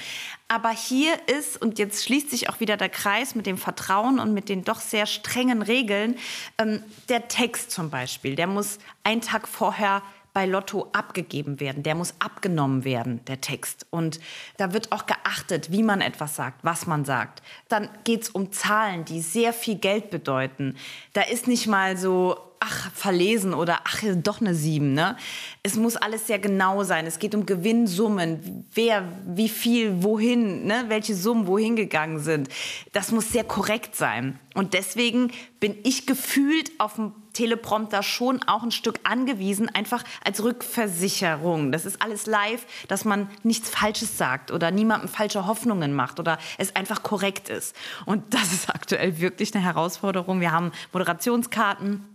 Aber 0.47 0.71
hier 0.71 1.15
ist, 1.27 1.61
und 1.61 1.81
jetzt 1.81 2.05
schließt 2.05 2.31
sich 2.31 2.49
auch 2.49 2.61
wieder 2.61 2.77
der 2.77 2.89
Kreis 2.89 3.35
mit 3.35 3.47
dem 3.47 3.59
Vertrauen 3.59 4.21
und 4.21 4.33
mit 4.33 4.49
den 4.49 4.63
doch 4.63 4.79
sehr 4.79 5.07
strengen 5.07 5.63
Regeln, 5.63 6.17
ähm, 6.59 6.85
der 7.09 7.27
Text 7.27 7.73
zum 7.73 7.91
Beispiel, 7.91 8.37
der 8.37 8.47
muss 8.47 8.79
einen 9.03 9.23
Tag 9.23 9.49
vorher 9.49 10.03
bei 10.33 10.47
Lotto 10.47 10.89
abgegeben 10.93 11.61
werden. 11.61 11.83
Der 11.83 11.95
muss 11.95 12.15
abgenommen 12.19 12.85
werden, 12.85 13.25
der 13.27 13.41
Text. 13.41 13.87
Und 13.91 14.21
da 14.57 14.73
wird 14.73 14.93
auch 14.93 15.07
geachtet, 15.07 15.71
wie 15.71 15.83
man 15.83 16.01
etwas 16.01 16.37
sagt, 16.37 16.65
was 16.65 16.87
man 16.87 17.05
sagt. 17.05 17.43
Dann 17.69 17.89
geht 18.05 18.23
es 18.23 18.31
um 18.31 18.53
Zahlen, 18.53 19.05
die 19.05 19.21
sehr 19.21 19.53
viel 19.53 19.77
Geld 19.77 20.11
bedeuten. 20.11 20.77
Da 21.13 21.23
ist 21.23 21.49
nicht 21.49 21.67
mal 21.67 21.97
so 21.97 22.52
ach, 22.65 22.93
verlesen 22.93 23.55
oder 23.55 23.81
ach, 23.85 24.03
doch 24.23 24.41
eine 24.41 24.55
7. 24.55 24.95
Ne? 24.95 25.17
Es 25.65 25.75
muss 25.75 25.97
alles 25.97 26.29
sehr 26.29 26.39
genau 26.39 26.85
sein. 26.85 27.07
Es 27.07 27.19
geht 27.19 27.35
um 27.35 27.45
Gewinnsummen, 27.45 28.65
wer, 28.73 29.03
wie 29.27 29.49
viel, 29.49 30.05
wohin, 30.05 30.67
ne? 30.67 30.85
welche 30.87 31.17
Summen 31.17 31.49
wohin 31.49 31.75
gegangen 31.75 32.21
sind. 32.21 32.49
Das 32.93 33.11
muss 33.11 33.33
sehr 33.33 33.43
korrekt 33.43 33.97
sein. 33.97 34.39
Und 34.55 34.75
deswegen 34.75 35.33
bin 35.59 35.77
ich 35.83 36.07
gefühlt 36.07 36.71
auf 36.79 36.95
dem 36.95 37.13
Teleprompter 37.33 38.03
schon 38.03 38.43
auch 38.45 38.63
ein 38.63 38.71
Stück 38.71 39.01
angewiesen, 39.05 39.69
einfach 39.69 40.05
als 40.25 40.45
Rückversicherung. 40.45 41.73
Das 41.73 41.85
ist 41.85 42.01
alles 42.01 42.27
live, 42.27 42.65
dass 42.87 43.05
man 43.05 43.29
nichts 43.43 43.71
Falsches 43.71 44.19
sagt 44.19 44.53
oder 44.53 44.71
niemandem 44.71 45.09
falsche 45.09 45.47
Hoffnungen 45.47 45.95
macht 45.95 46.21
oder 46.21 46.39
es 46.59 46.77
einfach 46.77 47.03
korrekt 47.03 47.49
ist. 47.49 47.75
Und 48.07 48.35
das 48.35 48.53
ist 48.53 48.69
aktuell 48.69 49.19
wirklich 49.19 49.53
eine 49.55 49.65
Herausforderung. 49.65 50.41
Wir 50.41 50.53
haben 50.53 50.71
Moderationskarten. 50.93 52.12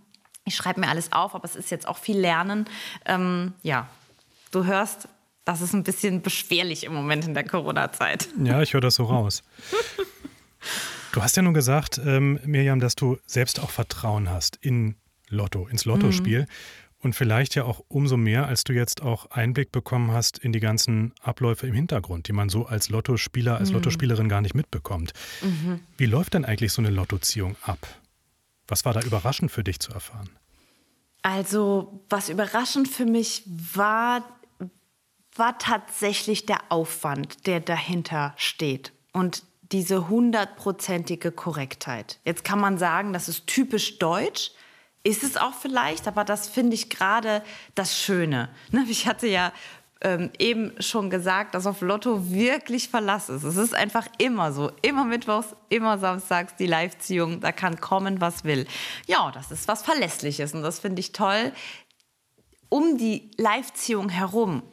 Ich 0.47 0.55
schreibe 0.55 0.79
mir 0.79 0.87
alles 0.87 1.11
auf, 1.11 1.35
aber 1.35 1.43
es 1.43 1.55
ist 1.55 1.69
jetzt 1.71 1.87
auch 1.87 1.97
viel 1.97 2.17
Lernen. 2.17 2.65
Ähm, 3.05 3.53
ja, 3.63 3.87
du 4.51 4.63
hörst, 4.65 5.09
das 5.43 5.61
ist 5.61 5.73
ein 5.73 5.83
bisschen 5.83 6.21
beschwerlich 6.21 6.85
im 6.85 6.93
Moment 6.93 7.25
in 7.25 7.33
der 7.33 7.43
Corona-Zeit. 7.43 8.29
Ja, 8.41 8.61
ich 8.61 8.73
höre 8.73 8.81
das 8.81 8.95
so 8.95 9.03
raus. 9.03 9.43
Du 11.13 11.23
hast 11.23 11.35
ja 11.35 11.41
nun 11.41 11.55
gesagt, 11.55 11.99
ähm, 12.05 12.39
Miriam, 12.45 12.79
dass 12.79 12.93
du 12.93 13.17
selbst 13.25 13.59
auch 13.59 13.71
Vertrauen 13.71 14.29
hast 14.29 14.57
in 14.57 14.97
Lotto, 15.29 15.65
ins 15.67 15.85
Lottospiel. 15.85 16.41
Mhm. 16.41 16.47
Und 16.99 17.13
vielleicht 17.13 17.55
ja 17.55 17.63
auch 17.63 17.81
umso 17.87 18.17
mehr, 18.17 18.45
als 18.45 18.63
du 18.65 18.73
jetzt 18.73 19.01
auch 19.01 19.31
Einblick 19.31 19.71
bekommen 19.71 20.11
hast 20.11 20.37
in 20.37 20.51
die 20.51 20.59
ganzen 20.59 21.13
Abläufe 21.21 21.65
im 21.65 21.73
Hintergrund, 21.73 22.27
die 22.27 22.33
man 22.33 22.49
so 22.49 22.67
als 22.67 22.89
Lottospieler, 22.89 23.57
als 23.57 23.69
mhm. 23.69 23.75
Lottospielerin 23.75 24.29
gar 24.29 24.41
nicht 24.41 24.53
mitbekommt. 24.53 25.13
Mhm. 25.41 25.79
Wie 25.97 26.05
läuft 26.05 26.35
denn 26.35 26.45
eigentlich 26.45 26.71
so 26.71 26.83
eine 26.83 26.91
Lottoziehung 26.91 27.55
ab? 27.63 27.79
Was 28.67 28.85
war 28.85 28.93
da 28.93 29.01
überraschend 29.01 29.51
für 29.51 29.63
dich 29.63 29.79
zu 29.79 29.91
erfahren? 29.91 30.29
Also, 31.21 32.05
was 32.09 32.29
überraschend 32.29 32.87
für 32.87 33.05
mich 33.05 33.43
war, 33.47 34.23
war 35.35 35.57
tatsächlich 35.57 36.45
der 36.45 36.59
Aufwand, 36.69 37.47
der 37.47 37.59
dahinter 37.59 38.33
steht. 38.37 38.93
Und 39.13 39.43
diese 39.71 40.07
hundertprozentige 40.07 41.31
Korrektheit. 41.31 42.19
Jetzt 42.23 42.43
kann 42.43 42.59
man 42.59 42.77
sagen, 42.77 43.13
das 43.13 43.27
ist 43.27 43.47
typisch 43.47 43.99
deutsch. 43.99 44.51
Ist 45.03 45.23
es 45.23 45.37
auch 45.37 45.53
vielleicht, 45.53 46.07
aber 46.07 46.23
das 46.23 46.47
finde 46.47 46.75
ich 46.75 46.89
gerade 46.89 47.43
das 47.75 47.97
Schöne. 47.97 48.49
Ne, 48.71 48.85
ich 48.89 49.07
hatte 49.07 49.27
ja 49.27 49.51
ähm, 50.01 50.29
eben 50.39 50.73
schon 50.79 51.09
gesagt, 51.09 51.55
dass 51.55 51.65
auf 51.65 51.81
Lotto 51.81 52.29
wirklich 52.31 52.89
Verlass 52.89 53.29
ist. 53.29 53.43
Es 53.43 53.57
ist 53.57 53.73
einfach 53.73 54.07
immer 54.17 54.51
so. 54.51 54.71
Immer 54.81 55.05
Mittwochs, 55.05 55.55
immer 55.69 55.97
Samstags 55.97 56.55
die 56.55 56.67
Live-Ziehung. 56.67 57.39
Da 57.39 57.51
kann 57.51 57.79
kommen, 57.79 58.21
was 58.21 58.43
will. 58.43 58.67
Ja, 59.07 59.31
das 59.31 59.51
ist 59.51 59.67
was 59.67 59.81
Verlässliches 59.81 60.53
und 60.53 60.61
das 60.61 60.79
finde 60.79 60.99
ich 60.99 61.11
toll. 61.11 61.51
Um 62.69 62.97
die 62.97 63.31
Live-Ziehung 63.37 64.09
herum 64.09 64.63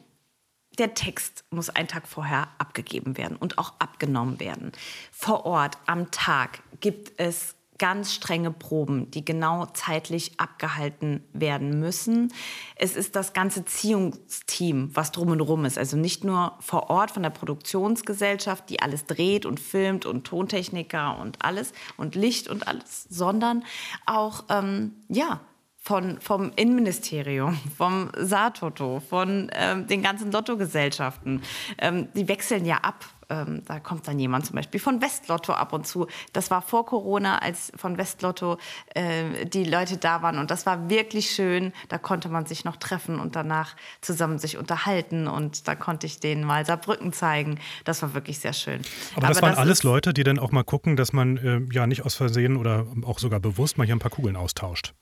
der 0.77 0.93
Text 0.93 1.45
muss 1.51 1.69
einen 1.69 1.87
Tag 1.87 2.07
vorher 2.07 2.49
abgegeben 2.57 3.17
werden 3.17 3.37
und 3.37 3.57
auch 3.57 3.73
abgenommen 3.79 4.39
werden. 4.39 4.71
Vor 5.11 5.45
Ort 5.45 5.77
am 5.85 6.11
Tag 6.11 6.61
gibt 6.81 7.13
es 7.17 7.55
ganz 7.77 8.13
strenge 8.13 8.51
Proben, 8.51 9.11
die 9.11 9.25
genau 9.25 9.65
zeitlich 9.67 10.39
abgehalten 10.39 11.23
werden 11.33 11.79
müssen. 11.79 12.33
Es 12.75 12.95
ist 12.95 13.15
das 13.15 13.33
ganze 13.33 13.65
Ziehungsteam, 13.65 14.91
was 14.93 15.11
drum 15.11 15.29
und 15.29 15.41
rum 15.41 15.65
ist. 15.65 15.77
Also 15.77 15.97
nicht 15.97 16.23
nur 16.23 16.53
vor 16.59 16.89
Ort 16.89 17.11
von 17.11 17.23
der 17.23 17.29
Produktionsgesellschaft, 17.31 18.69
die 18.69 18.81
alles 18.81 19.05
dreht 19.05 19.45
und 19.45 19.59
filmt 19.59 20.05
und 20.05 20.25
Tontechniker 20.25 21.17
und 21.19 21.43
alles 21.43 21.73
und 21.97 22.15
Licht 22.15 22.47
und 22.47 22.67
alles, 22.67 23.05
sondern 23.09 23.63
auch, 24.05 24.45
ähm, 24.49 24.93
ja, 25.09 25.41
von, 25.85 26.19
vom 26.19 26.51
Innenministerium, 26.55 27.59
vom 27.77 28.09
Saartoto, 28.17 29.01
von 29.07 29.51
ähm, 29.53 29.85
den 29.85 30.01
ganzen 30.01 30.31
Lottogesellschaften. 30.31 31.43
Ähm, 31.77 32.07
die 32.15 32.27
wechseln 32.27 32.65
ja 32.65 32.77
ab. 32.77 33.05
Ähm, 33.29 33.63
da 33.65 33.79
kommt 33.79 34.07
dann 34.07 34.19
jemand 34.19 34.45
zum 34.45 34.55
Beispiel 34.55 34.79
von 34.79 35.01
Westlotto 35.01 35.53
ab 35.53 35.73
und 35.73 35.87
zu. 35.87 36.07
Das 36.33 36.51
war 36.51 36.61
vor 36.61 36.85
Corona, 36.85 37.39
als 37.39 37.71
von 37.75 37.97
Westlotto 37.97 38.57
äh, 38.93 39.45
die 39.45 39.63
Leute 39.63 39.97
da 39.97 40.21
waren. 40.21 40.37
Und 40.37 40.51
das 40.51 40.65
war 40.65 40.89
wirklich 40.89 41.31
schön. 41.31 41.73
Da 41.89 41.97
konnte 41.97 42.29
man 42.29 42.45
sich 42.45 42.65
noch 42.65 42.77
treffen 42.77 43.19
und 43.19 43.35
danach 43.35 43.75
zusammen 44.01 44.39
sich 44.39 44.57
unterhalten. 44.57 45.27
Und 45.27 45.67
da 45.67 45.75
konnte 45.75 46.05
ich 46.07 46.19
denen 46.19 46.43
mal 46.43 46.65
Saarbrücken 46.65 47.13
zeigen. 47.13 47.59
Das 47.83 48.01
war 48.01 48.13
wirklich 48.13 48.39
sehr 48.39 48.53
schön. 48.53 48.81
Aber 49.15 49.27
das 49.27 49.37
Aber 49.37 49.47
waren 49.47 49.51
das 49.51 49.59
alles 49.59 49.83
Leute, 49.83 50.13
die 50.13 50.23
dann 50.23 50.39
auch 50.39 50.51
mal 50.51 50.63
gucken, 50.63 50.95
dass 50.95 51.13
man 51.13 51.37
äh, 51.37 51.61
ja 51.73 51.87
nicht 51.87 52.05
aus 52.05 52.15
Versehen 52.15 52.57
oder 52.57 52.85
auch 53.05 53.19
sogar 53.19 53.39
bewusst 53.39 53.77
mal 53.77 53.85
hier 53.85 53.95
ein 53.95 53.99
paar 53.99 54.11
Kugeln 54.11 54.35
austauscht 54.35 54.93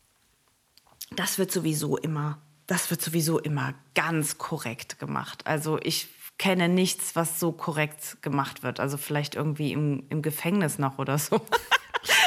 das 1.15 1.38
wird 1.38 1.51
sowieso 1.51 1.98
immer, 1.98 2.39
das 2.68 2.89
wird 2.89 3.01
sowieso 3.01 3.39
immer 3.39 3.74
ganz 3.96 4.38
korrekt 4.38 5.00
gemacht. 5.00 5.46
Also 5.46 5.80
ich 5.82 6.08
kenne 6.38 6.68
nichts, 6.68 7.16
was 7.16 7.40
so 7.40 7.52
korrekt 7.52 8.22
gemacht 8.22 8.63
wird. 8.63 8.80
Also 8.80 8.98
vielleicht 8.98 9.36
irgendwie 9.36 9.72
im, 9.72 10.04
im 10.10 10.22
Gefängnis 10.22 10.80
noch 10.80 11.00
oder 11.00 11.18
so. 11.18 11.42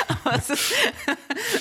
ist, 0.36 0.50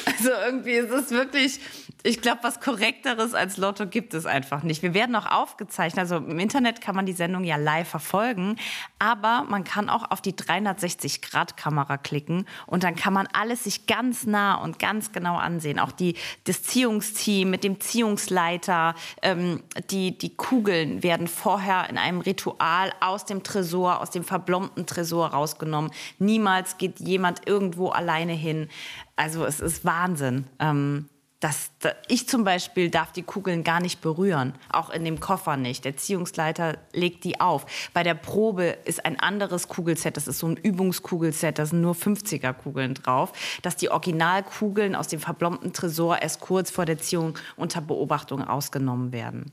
also 0.06 0.30
irgendwie 0.46 0.72
ist 0.72 0.92
es 0.92 1.12
wirklich, 1.12 1.60
ich 2.04 2.22
glaube, 2.22 2.40
was 2.44 2.60
Korrekteres 2.60 3.34
als 3.34 3.58
Lotto 3.58 3.88
gibt 3.88 4.14
es 4.14 4.28
einfach 4.28 4.62
nicht. 4.62 4.84
Wir 4.84 4.94
werden 4.94 5.16
auch 5.16 5.26
aufgezeichnet. 5.26 6.00
Also 6.00 6.18
im 6.18 6.38
Internet 6.38 6.80
kann 6.80 6.96
man 6.96 7.08
die 7.08 7.14
Sendung 7.14 7.44
ja 7.44 7.56
live 7.56 7.88
verfolgen, 7.88 8.58
aber 9.00 9.44
man 9.50 9.64
kann 9.64 9.90
auch 9.90 10.12
auf 10.12 10.22
die 10.22 10.34
360-Grad-Kamera 10.34 11.98
klicken 11.98 12.46
und 12.68 12.84
dann 12.84 12.96
kann 12.96 13.14
man 13.14 13.28
alles 13.34 13.64
sich 13.64 13.88
ganz 13.88 14.26
nah 14.28 14.56
und 14.56 14.78
ganz 14.78 15.12
genau 15.14 15.38
ansehen. 15.38 15.80
Auch 15.80 15.92
die, 15.92 16.16
das 16.44 16.62
Ziehungsteam 16.62 17.50
mit 17.50 17.64
dem 17.64 17.80
Ziehungsleiter, 17.80 18.94
ähm, 19.24 19.64
die, 19.90 20.16
die 20.16 20.36
Kugeln 20.36 21.02
werden 21.02 21.28
vorher 21.28 21.90
in 21.90 21.98
einem 21.98 22.22
Ritual 22.22 22.94
aus 23.00 23.26
dem 23.26 23.42
Tresor, 23.42 24.02
aus 24.02 24.12
dem 24.12 24.24
verblombten 24.24 24.86
Tresor 24.86 25.30
rausgenommen. 25.30 25.92
Niemals 26.20 26.78
geht 26.78 27.00
jemand 27.00 27.48
irgendwo 27.48 27.90
alleine 27.90 28.35
hin. 28.36 28.70
Also 29.16 29.46
es 29.46 29.60
ist 29.60 29.86
Wahnsinn. 29.86 30.46
Ähm, 30.60 31.10
das, 31.46 31.70
ich 32.08 32.28
zum 32.28 32.44
Beispiel 32.44 32.90
darf 32.90 33.12
die 33.12 33.22
Kugeln 33.22 33.64
gar 33.64 33.80
nicht 33.80 34.02
berühren, 34.02 34.54
auch 34.72 34.90
in 34.90 35.06
dem 35.06 35.20
Koffer 35.20 35.58
nicht. 35.58 35.86
Der 35.86 35.96
Ziehungsleiter 35.96 36.78
legt 36.92 37.24
die 37.24 37.40
auf. 37.40 37.66
Bei 37.94 38.04
der 38.04 38.16
Probe 38.16 38.78
ist 38.86 39.06
ein 39.06 39.20
anderes 39.20 39.68
Kugelset, 39.68 40.18
das 40.18 40.28
ist 40.28 40.40
so 40.40 40.48
ein 40.48 40.56
Übungskugelset, 40.56 41.60
da 41.60 41.66
sind 41.66 41.82
nur 41.82 41.94
50er-Kugeln 41.94 42.96
drauf, 42.96 43.32
dass 43.62 43.76
die 43.76 43.92
Originalkugeln 43.92 44.96
aus 44.96 45.08
dem 45.08 45.20
verblombten 45.20 45.72
Tresor 45.72 46.22
erst 46.22 46.40
kurz 46.40 46.72
vor 46.72 46.86
der 46.86 46.98
Ziehung 46.98 47.38
unter 47.58 47.82
Beobachtung 47.82 48.44
ausgenommen 48.44 49.12
werden. 49.12 49.52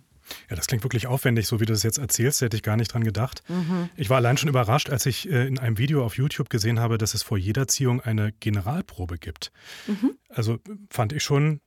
Ja, 0.51 0.57
das 0.57 0.67
klingt 0.67 0.85
wirklich 0.85 1.07
aufwendig, 1.07 1.47
so 1.47 1.61
wie 1.61 1.67
du 1.67 1.73
es 1.73 1.83
jetzt 1.83 1.99
erzählst. 1.99 2.41
Da 2.41 2.47
hätte 2.47 2.57
ich 2.57 2.62
gar 2.62 2.77
nicht 2.77 2.93
dran 2.93 3.05
gedacht. 3.05 3.43
Mhm. 3.49 3.89
Ich 3.97 4.11
war 4.11 4.19
allein 4.19 4.37
schon 4.37 4.49
überrascht, 4.49 4.91
als 4.91 5.07
ich 5.07 5.31
äh, 5.31 5.47
in 5.47 5.59
einem 5.59 5.79
Video 5.79 6.05
auf 6.05 6.17
YouTube 6.17 6.51
gesehen 6.51 6.81
habe, 6.81 6.99
dass 6.99 7.15
es 7.15 7.23
vor 7.23 7.39
jeder 7.39 7.69
Ziehung 7.69 8.01
eine 8.01 8.33
Generalprobe 8.33 9.19
gibt. 9.19 9.53
Mhm. 9.87 10.12
Also 10.29 10.59
fand 10.91 11.12
ich 11.12 11.23
schon 11.23 11.61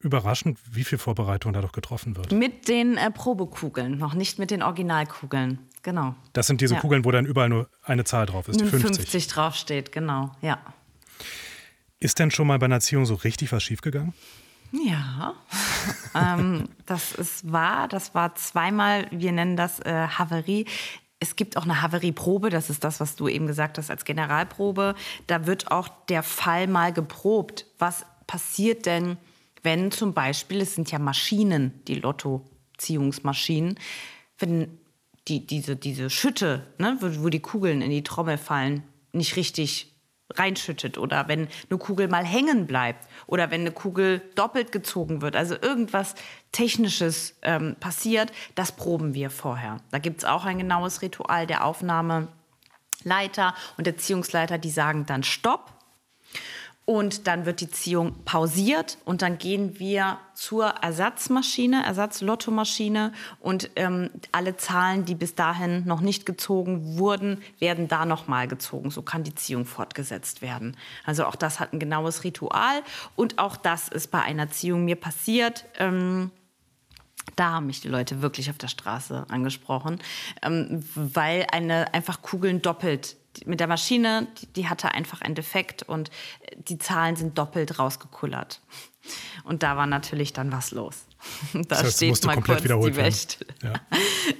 überraschend, 0.00 0.58
wie 0.70 0.84
viel 0.84 0.98
Vorbereitung 0.98 1.52
da 1.52 1.60
doch 1.60 1.72
getroffen 1.72 2.16
wird. 2.16 2.32
Mit 2.32 2.68
den 2.68 2.96
äh, 2.96 3.10
Probekugeln, 3.10 3.98
noch 3.98 4.14
nicht 4.14 4.38
mit 4.38 4.50
den 4.50 4.62
Originalkugeln. 4.62 5.58
Genau. 5.82 6.14
Das 6.32 6.46
sind 6.46 6.60
diese 6.60 6.74
ja. 6.74 6.80
Kugeln, 6.80 7.04
wo 7.04 7.10
dann 7.10 7.26
überall 7.26 7.48
nur 7.48 7.68
eine 7.82 8.04
Zahl 8.04 8.26
drauf 8.26 8.48
ist, 8.48 8.60
die 8.60 8.64
50. 8.64 8.96
50 8.96 9.26
draufsteht, 9.28 9.92
genau, 9.92 10.32
ja. 10.42 10.58
Ist 11.98 12.18
denn 12.18 12.30
schon 12.30 12.46
mal 12.46 12.58
bei 12.58 12.66
einer 12.66 12.80
Ziehung 12.80 13.06
so 13.06 13.14
richtig 13.14 13.52
was 13.52 13.62
schiefgegangen? 13.62 14.12
Ja, 14.72 15.34
ähm, 16.14 16.68
das 16.86 17.12
ist 17.12 17.50
wahr. 17.50 17.88
Das 17.88 18.14
war 18.14 18.34
zweimal, 18.34 19.06
wir 19.10 19.32
nennen 19.32 19.56
das 19.56 19.80
äh, 19.80 20.08
Havarie. 20.08 20.66
Es 21.18 21.36
gibt 21.36 21.56
auch 21.56 21.64
eine 21.64 21.80
Havarieprobe, 21.80 22.50
das 22.50 22.68
ist 22.68 22.84
das, 22.84 23.00
was 23.00 23.16
du 23.16 23.26
eben 23.28 23.46
gesagt 23.46 23.78
hast 23.78 23.90
als 23.90 24.04
Generalprobe. 24.04 24.94
Da 25.26 25.46
wird 25.46 25.70
auch 25.70 25.88
der 26.08 26.22
Fall 26.22 26.66
mal 26.66 26.92
geprobt. 26.92 27.66
Was 27.78 28.04
passiert 28.26 28.86
denn, 28.86 29.16
wenn 29.62 29.90
zum 29.90 30.12
Beispiel, 30.12 30.60
es 30.60 30.74
sind 30.74 30.90
ja 30.90 30.98
Maschinen, 30.98 31.80
die 31.88 31.94
Lottoziehungsmaschinen, 31.94 33.78
wenn 34.38 34.78
die, 35.28 35.46
diese, 35.46 35.76
diese 35.76 36.10
Schütte, 36.10 36.66
ne, 36.78 36.98
wo, 37.00 37.24
wo 37.24 37.28
die 37.30 37.40
Kugeln 37.40 37.82
in 37.82 37.90
die 37.90 38.04
Trommel 38.04 38.38
fallen, 38.38 38.82
nicht 39.12 39.36
richtig 39.36 39.95
reinschüttet 40.34 40.98
oder 40.98 41.28
wenn 41.28 41.48
eine 41.70 41.78
Kugel 41.78 42.08
mal 42.08 42.24
hängen 42.24 42.66
bleibt 42.66 43.06
oder 43.26 43.50
wenn 43.50 43.62
eine 43.62 43.72
Kugel 43.72 44.22
doppelt 44.34 44.72
gezogen 44.72 45.22
wird, 45.22 45.36
also 45.36 45.54
irgendwas 45.60 46.14
Technisches 46.52 47.36
ähm, 47.42 47.76
passiert, 47.78 48.32
das 48.54 48.72
proben 48.72 49.14
wir 49.14 49.30
vorher. 49.30 49.78
Da 49.90 49.98
gibt 49.98 50.18
es 50.18 50.24
auch 50.24 50.44
ein 50.44 50.58
genaues 50.58 51.02
Ritual 51.02 51.46
der 51.46 51.64
Aufnahmeleiter 51.64 53.54
und 53.76 53.86
Erziehungsleiter, 53.86 54.58
die 54.58 54.70
sagen 54.70 55.06
dann 55.06 55.22
Stopp 55.22 55.72
Und 56.86 57.26
dann 57.26 57.46
wird 57.46 57.60
die 57.60 57.68
Ziehung 57.68 58.14
pausiert 58.24 58.98
und 59.04 59.20
dann 59.20 59.38
gehen 59.38 59.80
wir 59.80 60.18
zur 60.34 60.66
Ersatzmaschine, 60.66 61.84
Ersatzlottomaschine 61.84 63.12
und 63.40 63.70
ähm, 63.74 64.08
alle 64.30 64.56
Zahlen, 64.56 65.04
die 65.04 65.16
bis 65.16 65.34
dahin 65.34 65.84
noch 65.84 66.00
nicht 66.00 66.26
gezogen 66.26 66.96
wurden, 66.96 67.42
werden 67.58 67.88
da 67.88 68.06
nochmal 68.06 68.46
gezogen. 68.46 68.92
So 68.92 69.02
kann 69.02 69.24
die 69.24 69.34
Ziehung 69.34 69.64
fortgesetzt 69.64 70.42
werden. 70.42 70.76
Also 71.04 71.24
auch 71.24 71.34
das 71.34 71.58
hat 71.58 71.72
ein 71.72 71.80
genaues 71.80 72.22
Ritual 72.22 72.82
und 73.16 73.40
auch 73.40 73.56
das 73.56 73.88
ist 73.88 74.12
bei 74.12 74.22
einer 74.22 74.48
Ziehung 74.50 74.84
mir 74.84 74.96
passiert. 74.96 75.64
Ähm, 75.80 76.30
da 77.34 77.50
haben 77.50 77.66
mich 77.66 77.80
die 77.80 77.88
Leute 77.88 78.22
wirklich 78.22 78.48
auf 78.48 78.58
der 78.58 78.68
Straße 78.68 79.26
angesprochen, 79.28 79.98
ähm, 80.42 80.84
weil 80.94 81.46
eine 81.50 81.92
einfach 81.92 82.22
Kugeln 82.22 82.62
doppelt 82.62 83.16
mit 83.44 83.60
der 83.60 83.66
Maschine, 83.66 84.26
die, 84.40 84.46
die, 84.54 84.68
hatte 84.68 84.92
einfach 84.92 85.20
einen 85.20 85.34
Defekt 85.34 85.82
und 85.82 86.10
die 86.56 86.78
Zahlen 86.78 87.16
sind 87.16 87.38
doppelt 87.38 87.78
rausgekullert. 87.78 88.60
Und 89.44 89.62
da 89.62 89.76
war 89.76 89.86
natürlich 89.86 90.32
dann 90.32 90.50
was 90.50 90.72
los. 90.72 91.04
Da 91.52 91.60
das 91.62 91.84
heißt, 91.84 91.96
steht 91.96 92.24
mal 92.24 92.40
kurz 92.40 92.62
die 92.62 92.96
Welt. 92.96 93.46
Ja. 93.62 93.74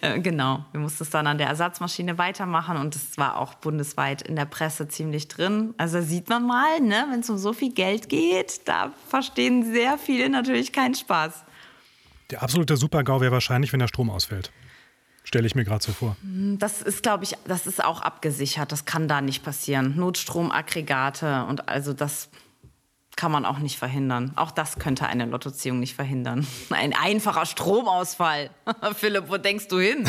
Äh, 0.01 0.19
genau, 0.19 0.65
wir 0.73 0.81
mussten 0.81 1.05
es 1.05 1.11
dann 1.11 1.29
an 1.29 1.39
der 1.39 1.47
Ersatzmaschine 1.47 2.19
weitermachen 2.19 2.77
und 2.77 2.97
es 2.97 3.17
war 3.17 3.39
auch 3.39 3.55
bundesweit 3.55 4.21
in 4.21 4.35
der 4.35 4.45
Presse 4.45 4.89
ziemlich 4.89 5.29
drin. 5.29 5.75
Also 5.79 6.03
sieht 6.03 6.29
man 6.29 6.45
mal, 6.45 6.81
ne, 6.81 7.07
wenn 7.13 7.21
es 7.21 7.31
um 7.31 7.39
so 7.39 7.53
viel 7.53 7.73
Geld 7.73 8.09
geht, 8.09 8.67
da 8.67 8.93
verstehen 9.07 9.73
sehr 9.73 9.97
viele 9.97 10.29
natürlich 10.29 10.73
keinen 10.73 10.97
Spaß. 10.97 11.45
Der 12.31 12.43
absolute 12.43 12.77
Supergau 12.77 13.21
wäre 13.21 13.31
wahrscheinlich, 13.31 13.73
wenn 13.73 13.79
der 13.79 13.87
Strom 13.87 14.11
ausfällt. 14.11 14.51
Stelle 15.27 15.45
ich 15.49 15.57
mir 15.57 15.65
gerade 15.65 15.83
so 15.85 15.91
vor. 15.91 16.17
Das 16.23 16.83
ist, 16.83 17.03
glaube 17.03 17.25
ich, 17.25 17.35
das 17.49 17.67
ist 17.67 17.83
auch 17.83 18.01
abgesichert. 18.01 18.71
Das 18.71 18.85
kann 18.85 19.09
da 19.09 19.21
nicht 19.21 19.43
passieren. 19.43 19.97
Notstromaggregate 19.97 21.47
und 21.47 21.69
also 21.69 21.93
das 21.93 22.29
kann 23.17 23.33
man 23.33 23.45
auch 23.45 23.59
nicht 23.59 23.77
verhindern. 23.77 24.31
Auch 24.37 24.53
das 24.53 24.79
könnte 24.79 25.09
eine 25.09 25.25
Lottoziehung 25.25 25.81
nicht 25.81 25.97
verhindern. 25.97 26.47
Ein 26.71 26.95
einfacher 26.95 27.45
Stromausfall. 27.45 28.51
Philipp, 28.95 29.29
wo 29.29 29.37
denkst 29.37 29.67
du 29.67 29.81
hin? 29.81 30.09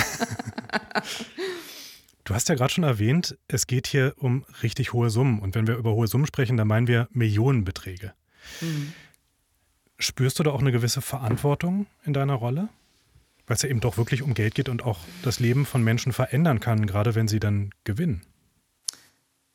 du 2.23 2.35
hast 2.35 2.47
ja 2.49 2.53
gerade 2.53 2.71
schon 2.71 2.83
erwähnt, 2.83 3.39
es 3.47 3.65
geht 3.65 3.87
hier 3.87 4.13
um 4.17 4.45
richtig 4.61 4.93
hohe 4.93 5.09
Summen. 5.09 5.39
Und 5.39 5.55
wenn 5.55 5.65
wir 5.65 5.77
über 5.77 5.93
hohe 5.93 6.05
Summen 6.05 6.27
sprechen, 6.27 6.57
dann 6.57 6.67
meinen 6.67 6.85
wir 6.85 7.07
Millionenbeträge. 7.11 8.13
Mhm. 8.61 8.93
Spürst 9.97 10.37
du 10.37 10.43
da 10.43 10.51
auch 10.51 10.61
eine 10.61 10.71
gewisse 10.71 11.01
Verantwortung 11.01 11.87
in 12.05 12.13
deiner 12.13 12.35
Rolle? 12.35 12.69
Weil 13.47 13.55
es 13.55 13.61
ja 13.61 13.69
eben 13.69 13.79
doch 13.79 13.97
wirklich 13.97 14.21
um 14.21 14.33
Geld 14.33 14.55
geht 14.55 14.69
und 14.69 14.83
auch 14.83 14.99
das 15.23 15.39
Leben 15.39 15.65
von 15.65 15.83
Menschen 15.83 16.11
verändern 16.11 16.59
kann, 16.59 16.85
gerade 16.85 17.15
wenn 17.15 17.29
sie 17.29 17.39
dann 17.39 17.71
gewinnen. 17.85 18.21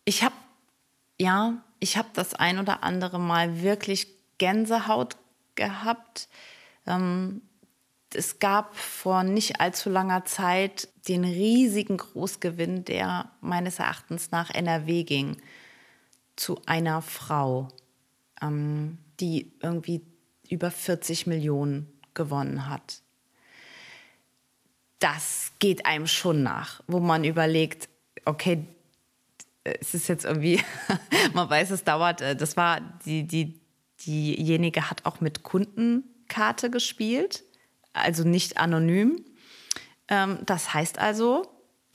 Ich 0.05 0.25
habe, 0.25 0.35
ja, 1.21 1.63
ich 1.79 1.97
habe 1.97 2.09
das 2.15 2.35
ein 2.35 2.59
oder 2.59 2.83
andere 2.83 3.21
Mal 3.21 3.63
wirklich 3.63 4.09
Gänsehaut 4.39 5.17
gehabt. 5.55 6.29
Ähm, 6.87 7.43
es 8.15 8.39
gab 8.39 8.77
vor 8.77 9.25
nicht 9.25 9.61
allzu 9.61 9.91
langer 9.91 10.25
Zeit 10.25 10.89
den 11.07 11.25
riesigen 11.25 11.99
Großgewinn, 11.99 12.85
der 12.85 13.31
meines 13.41 13.79
Erachtens 13.79 14.31
nach 14.31 14.51
NRW 14.51 15.05
ging, 15.05 15.37
zu 16.35 16.61
einer 16.65 17.03
Frau, 17.03 17.69
ähm, 18.41 18.99
die 19.21 19.53
irgendwie 19.61 20.03
über 20.49 20.71
40 20.71 21.27
Millionen 21.27 21.93
gewonnen 22.15 22.69
hat 22.69 23.03
das 25.03 25.53
geht 25.59 25.85
einem 25.85 26.07
schon 26.07 26.43
nach, 26.43 26.81
wo 26.87 27.01
man 27.01 27.25
überlegt, 27.25 27.89
okay, 28.25 28.65
es 29.65 29.95
ist 29.95 30.09
jetzt 30.09 30.25
irgendwie, 30.25 30.61
man 31.35 31.51
weiß, 31.51 31.71
es 31.71 31.85
dauert, 31.85 32.21
äh, 32.21 32.37
das 32.37 32.57
war, 32.57 32.81
die, 33.05 33.27
die, 33.27 33.61
diejenige 34.07 34.91
hat 34.91 35.05
auch 35.05 35.21
mit 35.21 35.43
Kundenkarte 35.43 36.71
gespielt, 36.71 37.45
also 37.93 38.25
nicht 38.25 38.57
anonym. 38.59 39.25
Ähm, 40.09 40.39
das 40.47 40.73
heißt 40.75 40.99
also, 40.99 41.47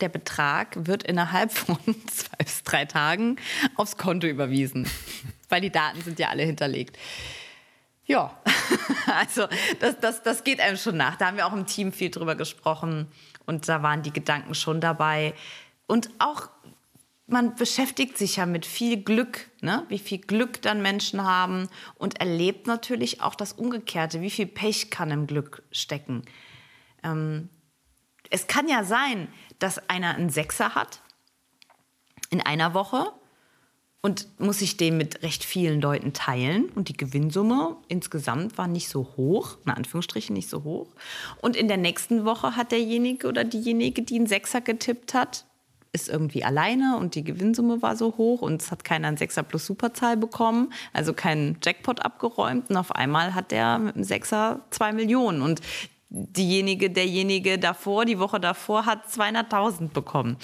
der 0.02 0.10
Betrag 0.10 0.86
wird 0.86 1.04
innerhalb 1.04 1.52
von 1.54 1.78
zwei 2.08 2.38
bis 2.44 2.64
drei 2.64 2.86
Tagen 2.86 3.38
aufs 3.76 3.98
Konto 3.98 4.28
überwiesen, 4.28 4.90
weil 5.50 5.62
die 5.62 5.72
Daten 5.72 6.02
sind 6.02 6.20
ja 6.20 6.30
alle 6.30 6.44
hinterlegt. 6.44 6.98
Ja, 8.06 8.42
also 9.18 9.48
das, 9.80 10.00
das, 10.00 10.24
das 10.24 10.44
geht 10.44 10.60
einem 10.60 10.78
schon 10.78 10.98
nach. 10.98 11.16
Da 11.16 11.28
haben 11.28 11.38
wir 11.38 11.48
auch 11.48 11.54
im 11.54 11.66
Team 11.66 11.92
viel 11.92 12.10
drüber 12.10 12.36
gesprochen 12.36 13.08
und 13.46 13.68
da 13.68 13.84
waren 13.84 14.04
die 14.04 14.14
Gedanken 14.14 14.54
schon 14.54 14.82
dabei. 14.82 15.34
Und 15.88 16.10
auch, 16.20 16.50
man 17.28 17.56
beschäftigt 17.56 18.18
sich 18.18 18.38
ja 18.38 18.46
mit 18.46 18.66
viel 18.66 19.04
Glück, 19.04 19.50
ne? 19.62 19.86
wie 19.90 20.00
viel 20.00 20.20
Glück 20.20 20.62
dann 20.62 20.82
Menschen 20.82 21.24
haben 21.24 21.70
und 21.96 22.20
erlebt 22.20 22.68
natürlich 22.68 23.22
auch 23.22 23.36
das 23.36 23.54
Umgekehrte. 23.54 24.22
Wie 24.22 24.30
viel 24.30 24.48
Pech 24.48 24.90
kann 24.90 25.12
im 25.12 25.28
Glück 25.28 25.64
stecken? 25.72 26.24
Ähm, 27.04 27.50
es 28.30 28.48
kann 28.48 28.68
ja 28.68 28.84
sein, 28.84 29.28
dass 29.60 29.90
einer 29.90 30.16
einen 30.16 30.30
Sechser 30.30 30.76
hat 30.76 31.02
in 32.30 32.42
einer 32.42 32.74
Woche 32.74 33.12
und 34.08 34.40
muss 34.40 34.62
ich 34.62 34.78
den 34.78 34.96
mit 34.96 35.22
recht 35.22 35.44
vielen 35.44 35.82
Leuten 35.82 36.14
teilen. 36.14 36.70
Und 36.76 36.88
die 36.88 36.96
Gewinnsumme 36.96 37.76
insgesamt 37.90 38.58
war 38.58 38.70
nicht 38.70 38.88
so 38.88 39.06
hoch, 39.18 39.58
in 39.66 39.72
Anführungsstrichen 39.74 40.34
nicht 40.34 40.50
so 40.50 40.64
hoch. 40.64 40.88
Und 41.42 41.58
in 41.58 41.68
der 41.68 41.76
nächsten 41.76 42.24
Woche 42.24 42.56
hat 42.56 42.72
derjenige 42.72 43.28
oder 43.28 43.44
diejenige, 43.44 44.04
die 44.04 44.16
einen 44.16 44.28
Sechser 44.28 44.62
getippt 44.62 45.14
hat, 45.14 45.44
ist 45.92 46.08
irgendwie 46.08 46.46
alleine 46.46 46.96
und 46.98 47.16
die 47.16 47.24
Gewinnsumme 47.26 47.82
war 47.82 47.98
so 47.98 48.16
hoch 48.18 48.42
und 48.42 48.62
es 48.62 48.72
hat 48.72 48.86
keiner 48.86 49.10
einen 49.10 49.18
Sechser 49.18 49.44
plus 49.44 49.66
Superzahl 49.66 50.16
bekommen, 50.16 50.72
also 50.94 51.14
keinen 51.14 51.58
Jackpot 51.62 52.06
abgeräumt 52.06 52.70
und 52.70 52.78
auf 52.78 52.94
einmal 52.94 53.36
hat 53.36 53.52
der 53.52 53.78
mit 53.78 53.96
einem 53.96 54.04
Sechser 54.06 54.62
zwei 54.70 54.94
Millionen 54.94 55.42
und 55.42 55.62
diejenige, 56.10 56.90
derjenige 56.90 57.58
davor, 57.58 58.06
die 58.06 58.20
Woche 58.20 58.40
davor, 58.40 58.86
hat 58.86 59.08
200.000 59.08 59.90
bekommen. 59.90 60.38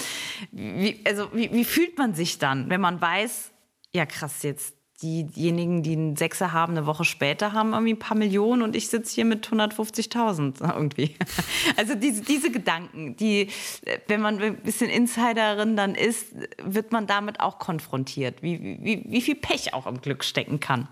Wie, 0.51 0.99
also 1.05 1.29
wie, 1.33 1.51
wie 1.53 1.63
fühlt 1.63 1.97
man 1.97 2.13
sich 2.13 2.37
dann, 2.37 2.69
wenn 2.69 2.81
man 2.81 2.99
weiß, 2.99 3.52
ja 3.93 4.05
krass, 4.05 4.43
jetzt 4.43 4.75
diejenigen, 5.01 5.83
die 5.83 5.93
einen 5.93 6.15
Sechser 6.15 6.53
haben, 6.53 6.77
eine 6.77 6.85
Woche 6.85 7.03
später 7.03 7.51
haben 7.51 7.73
irgendwie 7.73 7.93
ein 7.93 7.99
paar 7.99 8.15
Millionen 8.17 8.61
und 8.61 8.75
ich 8.75 8.87
sitze 8.87 9.15
hier 9.15 9.25
mit 9.25 9.47
150.000 9.47 10.61
irgendwie. 10.73 11.15
Also 11.75 11.95
diese, 11.95 12.21
diese 12.21 12.51
Gedanken, 12.51 13.17
die, 13.17 13.49
wenn 14.07 14.21
man 14.21 14.41
ein 14.41 14.57
bisschen 14.57 14.89
Insiderin 14.89 15.75
dann 15.75 15.95
ist, 15.95 16.33
wird 16.63 16.91
man 16.91 17.07
damit 17.07 17.39
auch 17.39 17.59
konfrontiert, 17.59 18.41
wie, 18.41 18.79
wie, 18.81 19.03
wie 19.07 19.21
viel 19.21 19.35
Pech 19.35 19.73
auch 19.73 19.87
im 19.87 19.99
Glück 20.01 20.23
stecken 20.23 20.59
kann. 20.59 20.87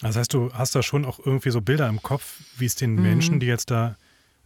Das 0.00 0.16
heißt, 0.16 0.32
du 0.32 0.52
hast 0.52 0.74
da 0.74 0.82
schon 0.82 1.04
auch 1.04 1.18
irgendwie 1.18 1.50
so 1.50 1.60
Bilder 1.60 1.88
im 1.88 2.02
Kopf, 2.02 2.40
wie 2.56 2.66
es 2.66 2.76
den 2.76 2.94
mhm. 2.94 3.02
Menschen, 3.02 3.40
die 3.40 3.46
jetzt 3.46 3.70
da 3.70 3.96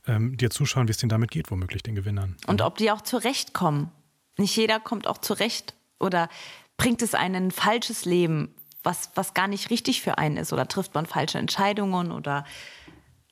ähm, 0.07 0.37
dir 0.37 0.51
zuschauen, 0.51 0.89
wie 0.89 0.93
es 0.93 0.97
denen 0.97 1.11
damit 1.11 1.31
geht, 1.31 1.51
womöglich 1.51 1.83
den 1.83 1.95
Gewinnern. 1.95 2.37
Und 2.47 2.63
ob 2.63 2.79
die 2.79 2.91
auch 2.91 3.03
zurechtkommen. 3.03 3.91
Nicht 4.39 4.57
jeder 4.57 4.81
kommt 4.81 5.07
auch 5.07 5.19
zurecht 5.19 5.75
oder 6.01 6.31
bringt 6.77 7.03
es 7.03 7.15
einen 7.15 7.47
ein 7.47 7.51
falsches 7.51 8.05
Leben, 8.05 8.55
was, 8.83 9.11
was 9.15 9.35
gar 9.35 9.47
nicht 9.47 9.71
richtig 9.71 10.03
für 10.03 10.19
einen 10.19 10.37
ist 10.37 10.53
oder 10.53 10.67
trifft 10.67 10.95
man 10.95 11.07
falsche 11.07 11.39
Entscheidungen 11.39 12.11
oder 12.11 12.45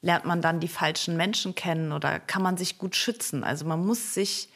lernt 0.00 0.24
man 0.24 0.40
dann 0.40 0.60
die 0.60 0.68
falschen 0.68 1.16
Menschen 1.16 1.54
kennen 1.54 1.92
oder 1.92 2.20
kann 2.20 2.42
man 2.42 2.56
sich 2.56 2.78
gut 2.78 2.96
schützen. 2.96 3.44
Also 3.44 3.64
man 3.64 3.84
muss 3.84 4.14
sich, 4.14 4.48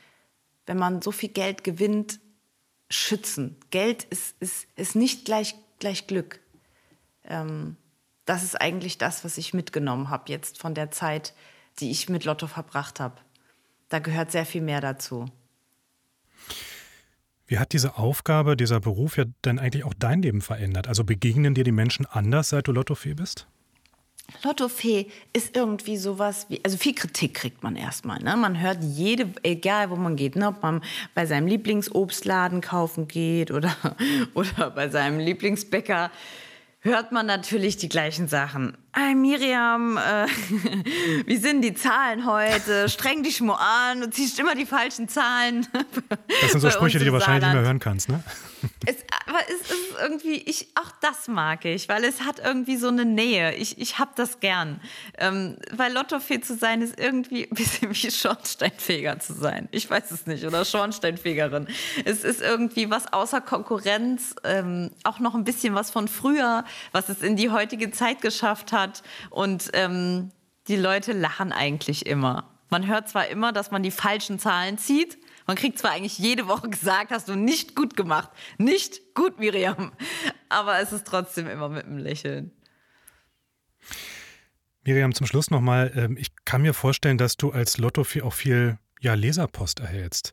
wenn 0.67 0.79
man 0.79 1.03
so 1.03 1.11
viel 1.11 1.31
Geld 1.31 1.65
gewinnt, 1.65 2.21
schützen. 2.89 3.57
Geld 3.71 4.05
ist, 4.05 4.37
ist, 4.41 4.69
ist 4.77 4.95
nicht 4.95 5.25
gleich, 5.25 5.55
gleich 5.81 6.07
Glück 6.07 6.41
ähm, 7.25 7.77
das 8.27 8.43
ist 8.43 8.61
eigentlich 8.61 8.99
das, 8.99 9.25
was 9.25 9.39
ich 9.39 9.55
mitgenommen 9.55 10.11
habe 10.11 10.25
jetzt 10.29 10.59
von 10.59 10.75
der 10.75 10.91
Zeit, 10.91 11.35
die 11.79 11.91
ich 11.91 12.09
mit 12.09 12.25
Lotto 12.25 12.47
verbracht 12.47 13.01
habe. 13.01 13.17
Da 13.89 13.99
gehört 13.99 14.31
sehr 14.31 14.47
viel 14.47 14.63
mehr 14.63 14.81
dazu. 14.81 15.27
Wie 17.47 17.59
hat 17.59 17.73
diese 17.73 17.99
Aufgabe, 17.99 18.57
dieser 18.57 18.81
Beruf 18.81 19.19
ja 19.19 19.25
dann 19.43 19.59
eigentlich 19.59 19.85
auch 19.85 19.95
dein 19.99 20.23
Leben 20.23 20.41
verändert? 20.41 20.89
Also 20.89 21.05
begegnen 21.05 21.55
dir 21.55 21.65
die 21.65 21.73
Menschen 21.73 22.07
anders, 22.07 22.49
seit 22.49 22.69
du 22.69 22.73
Lottofee 22.73 23.15
bist? 23.15 23.47
Lottofee 24.43 25.09
ist 25.35 25.55
irgendwie 25.55 25.99
sowas 25.99 26.47
wie, 26.49 26.65
also 26.65 26.79
viel 26.79 26.95
Kritik 26.95 27.35
kriegt 27.35 27.63
man 27.63 27.77
erstmal. 27.77 28.21
Ne? 28.21 28.35
Man 28.37 28.61
hört 28.61 28.83
jede, 28.83 29.29
egal 29.43 29.91
wo 29.91 29.97
man 29.97 30.17
geht, 30.17 30.37
ne? 30.37 30.49
ob 30.49 30.63
man 30.63 30.83
bei 31.15 31.27
seinem 31.27 31.47
Lieblingsobstladen 31.47 32.63
kaufen 32.63 33.07
geht 33.07 33.51
oder, 33.51 33.77
oder 34.35 34.71
bei 34.71 34.89
seinem 34.89 35.19
Lieblingsbäcker 35.19 36.11
hört 36.85 37.13
man 37.13 37.25
natürlich 37.27 37.79
die 37.79 37.89
gleichen 37.89 38.29
Sachen. 38.29 38.77
Hey 38.93 39.15
Miriam, 39.15 39.97
äh, 39.97 40.27
wie 41.27 41.39
sind 41.39 41.63
die 41.63 41.75
Zahlen 41.75 42.27
heute? 42.27 42.89
Streng 42.89 43.23
dich 43.23 43.41
mal 43.41 43.55
an, 43.55 44.03
du 44.03 44.11
ziehst 44.11 44.39
immer 44.39 44.55
die 44.55 44.67
falschen 44.67 45.09
Zahlen. 45.09 45.67
Das 46.43 46.53
sind 46.53 46.61
so 46.61 46.71
Sprüche, 46.71 46.99
die 46.99 47.07
du 47.07 47.13
wahrscheinlich 47.13 47.45
nicht 47.45 47.55
mehr 47.55 47.63
hören 47.63 47.81
kannst, 47.81 48.11
ne? 48.11 48.23
Es, 48.87 48.97
aber 49.35 49.43
es 49.49 49.69
ist 49.69 49.97
irgendwie, 50.01 50.37
ich, 50.37 50.69
auch 50.77 50.91
das 51.01 51.27
mag 51.27 51.65
ich, 51.65 51.89
weil 51.89 52.05
es 52.05 52.23
hat 52.23 52.39
irgendwie 52.39 52.77
so 52.77 52.89
eine 52.89 53.05
Nähe. 53.05 53.55
Ich, 53.55 53.79
ich 53.79 53.99
habe 53.99 54.13
das 54.15 54.39
gern. 54.39 54.81
Ähm, 55.19 55.57
weil 55.73 55.93
Lottofee 55.93 56.41
zu 56.41 56.57
sein 56.57 56.83
ist 56.83 57.01
irgendwie 57.01 57.45
ein 57.45 57.55
bisschen 57.55 57.91
wie 57.91 58.11
Schornsteinfeger 58.11 59.19
zu 59.19 59.33
sein. 59.33 59.69
Ich 59.73 59.91
weiß 59.91 60.13
es 60.13 60.27
nicht. 60.27 60.45
Oder 60.45 60.65
Schornsteinfegerin. 60.65 61.67
Es 62.05 62.23
ist 62.23 62.43
irgendwie 62.43 62.91
was 62.91 63.13
außer 63.13 63.41
Konkurrenz. 63.41 64.37
Ähm, 64.45 64.93
auch 65.03 65.19
noch 65.19 65.35
ein 65.35 65.45
bisschen 65.45 65.75
was 65.75 65.91
von 65.91 66.07
früher, 66.07 66.65
was 66.93 67.09
es 67.09 67.23
in 67.23 67.35
die 67.35 67.51
heutige 67.51 67.91
Zeit 67.91 68.21
geschafft 68.21 68.71
hat. 68.71 69.03
Und 69.31 69.71
ähm, 69.73 70.31
die 70.69 70.77
Leute 70.77 71.13
lachen 71.13 71.53
eigentlich 71.53 72.07
immer. 72.07 72.49
Man 72.71 72.87
hört 72.87 73.09
zwar 73.09 73.27
immer, 73.29 73.53
dass 73.53 73.71
man 73.71 73.83
die 73.83 73.91
falschen 73.91 74.39
Zahlen 74.39 74.79
zieht, 74.79 75.19
man 75.47 75.57
kriegt 75.57 75.79
zwar 75.79 75.93
eigentlich 75.93 76.19
jede 76.19 76.49
Woche 76.49 76.69
gesagt, 76.69 77.11
hast 77.11 77.29
du 77.29 77.35
nicht 77.35 77.75
gut 77.75 77.97
gemacht. 77.97 78.31
Nicht 78.59 79.15
gut, 79.15 79.39
Miriam. 79.39 79.93
Aber 80.49 80.81
es 80.81 80.93
ist 80.93 81.07
trotzdem 81.07 81.47
immer 81.49 81.69
mit 81.69 81.85
einem 81.85 81.99
Lächeln. 81.99 82.53
Miriam, 84.85 85.15
zum 85.15 85.27
Schluss 85.27 85.51
nochmal. 85.51 85.93
Ähm, 85.97 86.17
ich 86.17 86.33
kann 86.45 86.63
mir 86.63 86.75
vorstellen, 86.75 87.19
dass 87.19 87.37
du 87.37 87.51
als 87.51 87.79
Lotto 87.79 88.05
auch 88.23 88.33
viel 88.33 88.79
ja, 89.01 89.15
Leserpost 89.15 89.81
erhältst. 89.81 90.33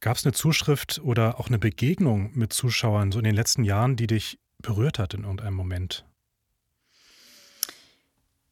Gab 0.00 0.16
es 0.16 0.24
eine 0.24 0.32
Zuschrift 0.32 1.00
oder 1.02 1.40
auch 1.40 1.48
eine 1.48 1.58
Begegnung 1.58 2.30
mit 2.34 2.52
Zuschauern 2.52 3.12
so 3.12 3.18
in 3.18 3.24
den 3.24 3.34
letzten 3.34 3.64
Jahren, 3.64 3.96
die 3.96 4.06
dich 4.06 4.38
berührt 4.58 4.98
hat 4.98 5.14
in 5.14 5.22
irgendeinem 5.22 5.54
Moment? 5.54 6.04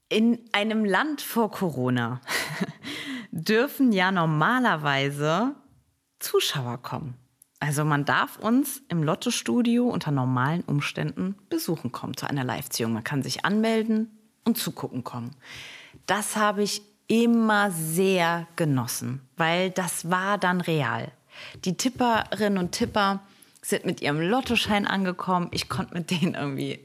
In 0.08 0.38
einem 0.52 0.84
Land 0.84 1.22
vor 1.22 1.50
Corona 1.50 2.20
dürfen 3.30 3.92
ja 3.92 4.12
normalerweise 4.12 5.56
Zuschauer 6.18 6.78
kommen. 6.78 7.14
Also 7.60 7.84
man 7.84 8.04
darf 8.04 8.38
uns 8.38 8.82
im 8.88 9.02
Lotto-Studio 9.02 9.88
unter 9.88 10.10
normalen 10.10 10.62
Umständen 10.62 11.36
besuchen 11.48 11.92
kommen 11.92 12.16
zu 12.16 12.28
einer 12.28 12.44
Live-Ziehung. 12.44 12.92
Man 12.92 13.04
kann 13.04 13.22
sich 13.22 13.44
anmelden 13.44 14.10
und 14.44 14.58
zugucken 14.58 15.02
kommen. 15.02 15.34
Das 16.06 16.36
habe 16.36 16.62
ich 16.62 16.82
immer 17.06 17.70
sehr 17.70 18.46
genossen, 18.56 19.20
weil 19.36 19.70
das 19.70 20.10
war 20.10 20.38
dann 20.38 20.60
real. 20.60 21.10
Die 21.64 21.76
Tipperinnen 21.76 22.58
und 22.58 22.72
Tipper 22.72 23.20
sind 23.62 23.86
mit 23.86 24.02
ihrem 24.02 24.20
Lottoschein 24.20 24.86
angekommen. 24.86 25.48
Ich 25.50 25.68
konnte 25.68 25.94
mit 25.94 26.10
denen 26.10 26.34
irgendwie 26.34 26.83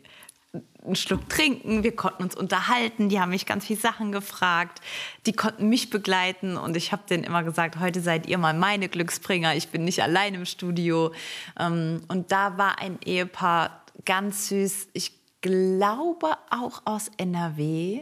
einen 0.89 0.95
Schluck 0.95 1.29
trinken, 1.29 1.83
wir 1.83 1.95
konnten 1.95 2.23
uns 2.23 2.35
unterhalten, 2.35 3.09
die 3.09 3.19
haben 3.19 3.29
mich 3.29 3.45
ganz 3.45 3.65
viele 3.65 3.79
Sachen 3.79 4.11
gefragt, 4.11 4.81
die 5.25 5.33
konnten 5.33 5.69
mich 5.69 5.89
begleiten 5.89 6.57
und 6.57 6.75
ich 6.75 6.91
habe 6.91 7.03
denen 7.09 7.23
immer 7.23 7.43
gesagt, 7.43 7.79
heute 7.79 8.01
seid 8.01 8.27
ihr 8.27 8.37
mal 8.37 8.53
meine 8.53 8.89
Glücksbringer, 8.89 9.55
ich 9.55 9.69
bin 9.69 9.83
nicht 9.83 10.01
allein 10.03 10.33
im 10.33 10.45
Studio. 10.45 11.13
Ähm, 11.57 12.01
und 12.07 12.31
da 12.31 12.57
war 12.57 12.79
ein 12.79 12.99
Ehepaar 13.05 13.83
ganz 14.05 14.49
süß, 14.49 14.89
ich 14.93 15.13
glaube 15.41 16.31
auch 16.49 16.81
aus 16.85 17.11
NRW 17.17 18.01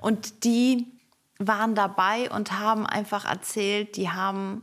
und 0.00 0.44
die 0.44 0.86
waren 1.38 1.74
dabei 1.74 2.30
und 2.30 2.52
haben 2.52 2.86
einfach 2.86 3.24
erzählt, 3.24 3.96
die 3.96 4.10
haben 4.10 4.62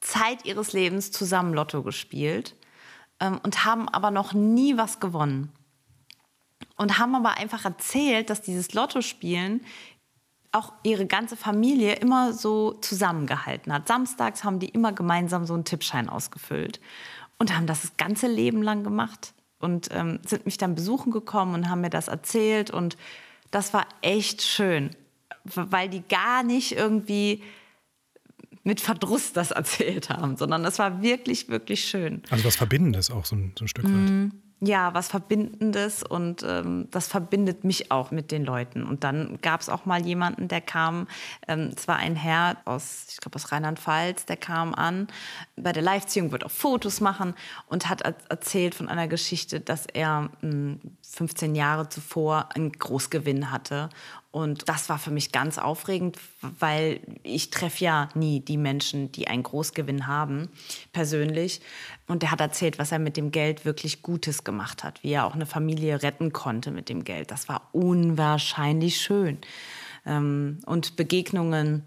Zeit 0.00 0.46
ihres 0.46 0.72
Lebens 0.72 1.12
zusammen 1.12 1.52
Lotto 1.52 1.82
gespielt 1.82 2.56
ähm, 3.20 3.38
und 3.42 3.64
haben 3.64 3.88
aber 3.88 4.10
noch 4.10 4.32
nie 4.32 4.76
was 4.76 4.98
gewonnen 4.98 5.52
und 6.80 6.98
haben 6.98 7.14
aber 7.14 7.36
einfach 7.36 7.66
erzählt, 7.66 8.30
dass 8.30 8.40
dieses 8.40 8.72
Lottospielen 8.72 9.60
auch 10.50 10.72
ihre 10.82 11.04
ganze 11.04 11.36
Familie 11.36 11.96
immer 11.96 12.32
so 12.32 12.72
zusammengehalten 12.72 13.70
hat. 13.70 13.86
Samstags 13.86 14.44
haben 14.44 14.60
die 14.60 14.70
immer 14.70 14.94
gemeinsam 14.94 15.44
so 15.44 15.52
einen 15.52 15.66
Tippschein 15.66 16.08
ausgefüllt 16.08 16.80
und 17.38 17.54
haben 17.54 17.66
das 17.66 17.82
das 17.82 17.98
ganze 17.98 18.28
Leben 18.28 18.62
lang 18.62 18.82
gemacht 18.82 19.34
und 19.58 19.88
ähm, 19.92 20.20
sind 20.26 20.46
mich 20.46 20.56
dann 20.56 20.74
besuchen 20.74 21.12
gekommen 21.12 21.52
und 21.52 21.68
haben 21.68 21.82
mir 21.82 21.90
das 21.90 22.08
erzählt 22.08 22.70
und 22.70 22.96
das 23.50 23.74
war 23.74 23.86
echt 24.00 24.40
schön, 24.40 24.96
weil 25.44 25.90
die 25.90 26.02
gar 26.08 26.42
nicht 26.42 26.72
irgendwie 26.72 27.42
mit 28.64 28.80
Verdruss 28.80 29.34
das 29.34 29.50
erzählt 29.50 30.08
haben, 30.08 30.38
sondern 30.38 30.62
das 30.62 30.78
war 30.78 31.02
wirklich, 31.02 31.50
wirklich 31.50 31.84
schön. 31.84 32.22
Also 32.30 32.46
was 32.46 32.56
Verbindendes 32.56 33.10
auch 33.10 33.26
so 33.26 33.36
ein, 33.36 33.52
so 33.58 33.66
ein 33.66 33.68
Stück 33.68 33.84
weit. 33.84 33.92
Mhm 33.92 34.42
ja, 34.62 34.92
was 34.92 35.08
Verbindendes 35.08 36.02
und 36.02 36.44
ähm, 36.46 36.88
das 36.90 37.08
verbindet 37.08 37.64
mich 37.64 37.90
auch 37.90 38.10
mit 38.10 38.30
den 38.30 38.44
Leuten. 38.44 38.84
Und 38.84 39.04
dann 39.04 39.38
gab 39.40 39.62
es 39.62 39.70
auch 39.70 39.86
mal 39.86 40.04
jemanden, 40.04 40.48
der 40.48 40.60
kam, 40.60 41.08
ähm, 41.48 41.74
ein 41.86 42.14
Herr 42.14 42.56
aus, 42.66 43.06
ich 43.08 43.16
glaube 43.18 43.36
aus 43.36 43.52
Rheinland-Pfalz, 43.52 44.26
der 44.26 44.36
kam 44.36 44.74
an, 44.74 45.08
bei 45.56 45.72
der 45.72 45.82
Live-Ziehung 45.82 46.30
wird 46.30 46.44
auch 46.44 46.50
Fotos 46.50 47.00
machen 47.00 47.34
und 47.68 47.88
hat 47.88 48.02
erzählt 48.02 48.74
von 48.74 48.88
einer 48.88 49.08
Geschichte, 49.08 49.60
dass 49.60 49.86
er 49.86 50.28
mh, 50.42 50.76
15 51.02 51.54
Jahre 51.54 51.88
zuvor 51.88 52.50
einen 52.54 52.72
Großgewinn 52.72 53.50
hatte 53.50 53.88
und 54.32 54.68
das 54.68 54.88
war 54.88 54.98
für 54.98 55.10
mich 55.10 55.32
ganz 55.32 55.58
aufregend, 55.58 56.16
weil 56.40 57.00
ich 57.24 57.50
treffe 57.50 57.84
ja 57.84 58.08
nie 58.14 58.40
die 58.40 58.58
Menschen, 58.58 59.10
die 59.10 59.26
einen 59.26 59.42
Großgewinn 59.42 60.06
haben, 60.06 60.48
persönlich. 60.92 61.60
Und 62.06 62.22
er 62.22 62.30
hat 62.30 62.40
erzählt, 62.40 62.78
was 62.78 62.92
er 62.92 63.00
mit 63.00 63.16
dem 63.16 63.32
Geld 63.32 63.64
wirklich 63.64 64.02
Gutes 64.02 64.44
gemacht 64.44 64.84
hat, 64.84 65.02
wie 65.02 65.12
er 65.12 65.26
auch 65.26 65.34
eine 65.34 65.46
Familie 65.46 66.02
retten 66.02 66.32
konnte 66.32 66.70
mit 66.70 66.88
dem 66.88 67.02
Geld. 67.02 67.32
Das 67.32 67.48
war 67.48 67.70
unwahrscheinlich 67.72 69.00
schön. 69.00 69.38
Ähm, 70.06 70.60
und 70.64 70.94
Begegnungen 70.94 71.84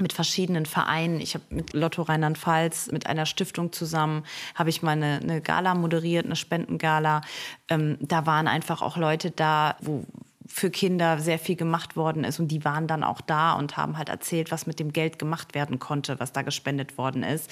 mit 0.00 0.12
verschiedenen 0.12 0.66
Vereinen. 0.66 1.20
Ich 1.20 1.34
habe 1.34 1.44
mit 1.50 1.72
Lotto 1.72 2.02
Rheinland-Pfalz, 2.02 2.90
mit 2.90 3.06
einer 3.06 3.26
Stiftung 3.26 3.72
zusammen, 3.72 4.24
habe 4.54 4.70
ich 4.70 4.82
mal 4.82 4.92
eine, 4.92 5.20
eine 5.22 5.40
Gala 5.40 5.74
moderiert, 5.74 6.24
eine 6.24 6.34
Spendengala. 6.34 7.20
Ähm, 7.68 7.98
da 8.00 8.26
waren 8.26 8.48
einfach 8.48 8.82
auch 8.82 8.96
Leute 8.96 9.30
da, 9.30 9.76
wo 9.80 10.04
für 10.46 10.70
Kinder 10.70 11.18
sehr 11.20 11.38
viel 11.38 11.56
gemacht 11.56 11.96
worden 11.96 12.24
ist 12.24 12.38
und 12.38 12.48
die 12.48 12.64
waren 12.64 12.86
dann 12.86 13.02
auch 13.02 13.20
da 13.20 13.54
und 13.54 13.76
haben 13.76 13.96
halt 13.96 14.08
erzählt, 14.08 14.50
was 14.50 14.66
mit 14.66 14.78
dem 14.78 14.92
Geld 14.92 15.18
gemacht 15.18 15.54
werden 15.54 15.78
konnte, 15.78 16.20
was 16.20 16.32
da 16.32 16.42
gespendet 16.42 16.98
worden 16.98 17.22
ist. 17.22 17.50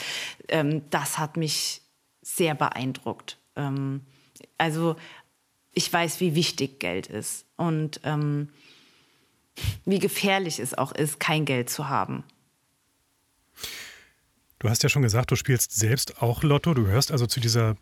Ähm, 0.49 0.83
das 0.91 1.19
hat 1.19 1.37
mich 1.37 1.83
sehr 2.21 2.55
beeindruckt. 2.55 3.39
Ähm, 3.57 4.03
also 4.59 4.97
ich 5.73 5.91
weiß, 5.91 6.21
wie 6.21 6.35
wichtig 6.35 6.81
Geld 6.81 7.07
ist 7.07 7.47
und 7.57 8.01
ähm, 8.05 8.51
wie 9.85 9.99
gefährlich 9.99 10.59
es 10.59 10.77
auch 10.77 10.93
ist, 10.93 11.19
kein 11.19 11.45
Geld 11.45 11.71
zu 11.71 11.89
haben. 11.89 12.25
Du 14.63 14.71
hast 14.71 14.85
ja 14.85 14.89
schon 14.89 15.03
gesagt, 15.03 15.33
du 15.33 15.35
spielst 15.35 15.77
selbst 15.77 16.23
auch 16.23 16.45
Lotto. 16.45 16.73
Du 16.73 16.85
gehörst 16.85 17.11
also 17.11 17.27
zu 17.27 17.41
dieser 17.41 17.75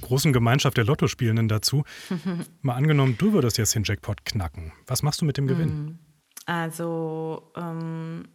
großen 0.00 0.32
Gemeinschaft 0.32 0.78
der 0.78 0.84
Lottospielenden 0.84 1.46
dazu. 1.46 1.84
Mal 2.62 2.74
angenommen, 2.74 3.16
du 3.18 3.34
würdest 3.34 3.58
jetzt 3.58 3.74
den 3.74 3.84
Jackpot 3.84 4.24
knacken. 4.24 4.72
Was 4.86 5.02
machst 5.02 5.20
du 5.20 5.26
mit 5.26 5.36
dem 5.36 5.46
Gewinn? 5.46 5.68
Hm. 5.68 5.98
Also, 6.46 7.52
ähm, 7.54 8.28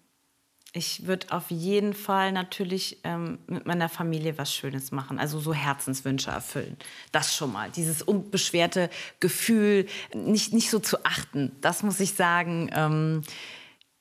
ich 0.73 1.07
würde 1.07 1.31
auf 1.31 1.49
jeden 1.49 1.95
Fall 1.95 2.33
natürlich 2.33 2.99
ähm, 3.03 3.39
mit 3.47 3.65
meiner 3.65 3.89
Familie 3.89 4.37
was 4.37 4.53
Schönes 4.53 4.91
machen. 4.91 5.17
Also 5.17 5.39
so 5.39 5.51
Herzenswünsche 5.51 6.29
erfüllen. 6.29 6.77
Das 7.11 7.35
schon 7.35 7.51
mal. 7.51 7.71
Dieses 7.71 8.03
unbeschwerte 8.03 8.91
Gefühl, 9.19 9.87
nicht, 10.13 10.53
nicht 10.53 10.69
so 10.69 10.77
zu 10.77 11.03
achten. 11.03 11.53
Das 11.61 11.81
muss 11.81 11.99
ich 11.99 12.13
sagen. 12.13 12.69
Ähm, 12.75 13.21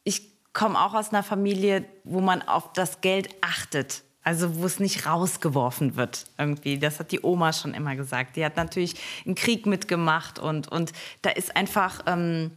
ich 0.05 0.36
komme 0.57 0.81
auch 0.81 0.95
aus 0.95 1.11
einer 1.11 1.23
Familie, 1.23 1.85
wo 2.05 2.21
man 2.21 2.41
auf 2.41 2.73
das 2.73 3.03
Geld 3.03 3.29
achtet. 3.43 4.03
Also 4.25 4.57
wo 4.57 4.65
es 4.65 4.81
nicht 4.81 5.07
rausgeworfen 5.07 5.97
wird 5.97 6.25
irgendwie. 6.37 6.79
Das 6.79 6.99
hat 6.99 7.13
die 7.13 7.21
Oma 7.21 7.53
schon 7.53 7.75
immer 7.75 7.95
gesagt. 7.95 8.35
Die 8.37 8.45
hat 8.45 8.57
natürlich 8.57 8.95
einen 9.25 9.35
Krieg 9.37 9.67
mitgemacht 9.67 10.41
und, 10.41 10.67
und 10.67 10.93
da 11.23 11.31
ist 11.31 11.55
einfach 11.55 12.03
ähm, 12.07 12.51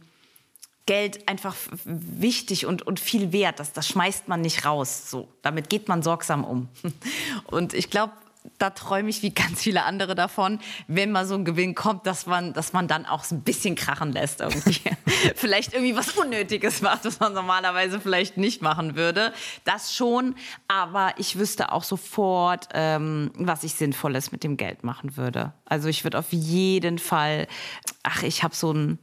Geld 0.86 1.28
einfach 1.28 1.54
wichtig 1.84 2.66
und, 2.66 2.82
und 2.82 2.98
viel 2.98 3.32
wert. 3.32 3.60
Das, 3.60 3.72
das 3.72 3.86
schmeißt 3.86 4.28
man 4.28 4.40
nicht 4.40 4.64
raus. 4.64 5.10
So, 5.10 5.28
damit 5.42 5.68
geht 5.68 5.86
man 5.86 6.02
sorgsam 6.02 6.42
um. 6.42 6.68
Und 7.44 7.74
ich 7.74 7.90
glaube, 7.90 8.14
da 8.58 8.70
träume 8.70 9.10
ich 9.10 9.22
wie 9.22 9.30
ganz 9.30 9.60
viele 9.60 9.84
andere 9.84 10.14
davon, 10.14 10.60
wenn 10.86 11.12
mal 11.12 11.26
so 11.26 11.34
ein 11.34 11.44
Gewinn 11.44 11.74
kommt, 11.74 12.06
dass 12.06 12.26
man, 12.26 12.52
dass 12.52 12.72
man 12.72 12.88
dann 12.88 13.04
auch 13.06 13.24
so 13.24 13.34
ein 13.34 13.42
bisschen 13.42 13.74
krachen 13.74 14.12
lässt 14.12 14.40
irgendwie. 14.40 14.80
vielleicht 15.36 15.74
irgendwie 15.74 15.96
was 15.96 16.10
Unnötiges 16.12 16.80
macht, 16.80 17.04
was 17.04 17.20
man 17.20 17.34
normalerweise 17.34 18.00
vielleicht 18.00 18.36
nicht 18.36 18.62
machen 18.62 18.96
würde. 18.96 19.32
Das 19.64 19.94
schon, 19.94 20.34
aber 20.68 21.14
ich 21.18 21.38
wüsste 21.38 21.72
auch 21.72 21.84
sofort, 21.84 22.68
ähm, 22.72 23.30
was 23.34 23.62
ich 23.62 23.74
Sinnvolles 23.74 24.32
mit 24.32 24.42
dem 24.42 24.56
Geld 24.56 24.84
machen 24.84 25.16
würde. 25.16 25.52
Also 25.66 25.88
ich 25.88 26.04
würde 26.04 26.18
auf 26.18 26.32
jeden 26.32 26.98
Fall, 26.98 27.46
ach, 28.02 28.22
ich 28.22 28.42
habe 28.42 28.54
so 28.54 28.70
einen 28.70 28.98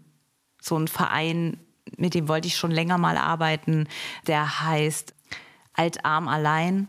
so 0.59 0.75
einen 0.75 0.87
Verein, 0.87 1.59
mit 1.97 2.13
dem 2.13 2.27
wollte 2.27 2.47
ich 2.47 2.57
schon 2.57 2.71
länger 2.71 2.97
mal 2.97 3.17
arbeiten, 3.17 3.87
der 4.25 4.61
heißt 4.61 5.13
Altarm 5.73 6.27
allein 6.27 6.87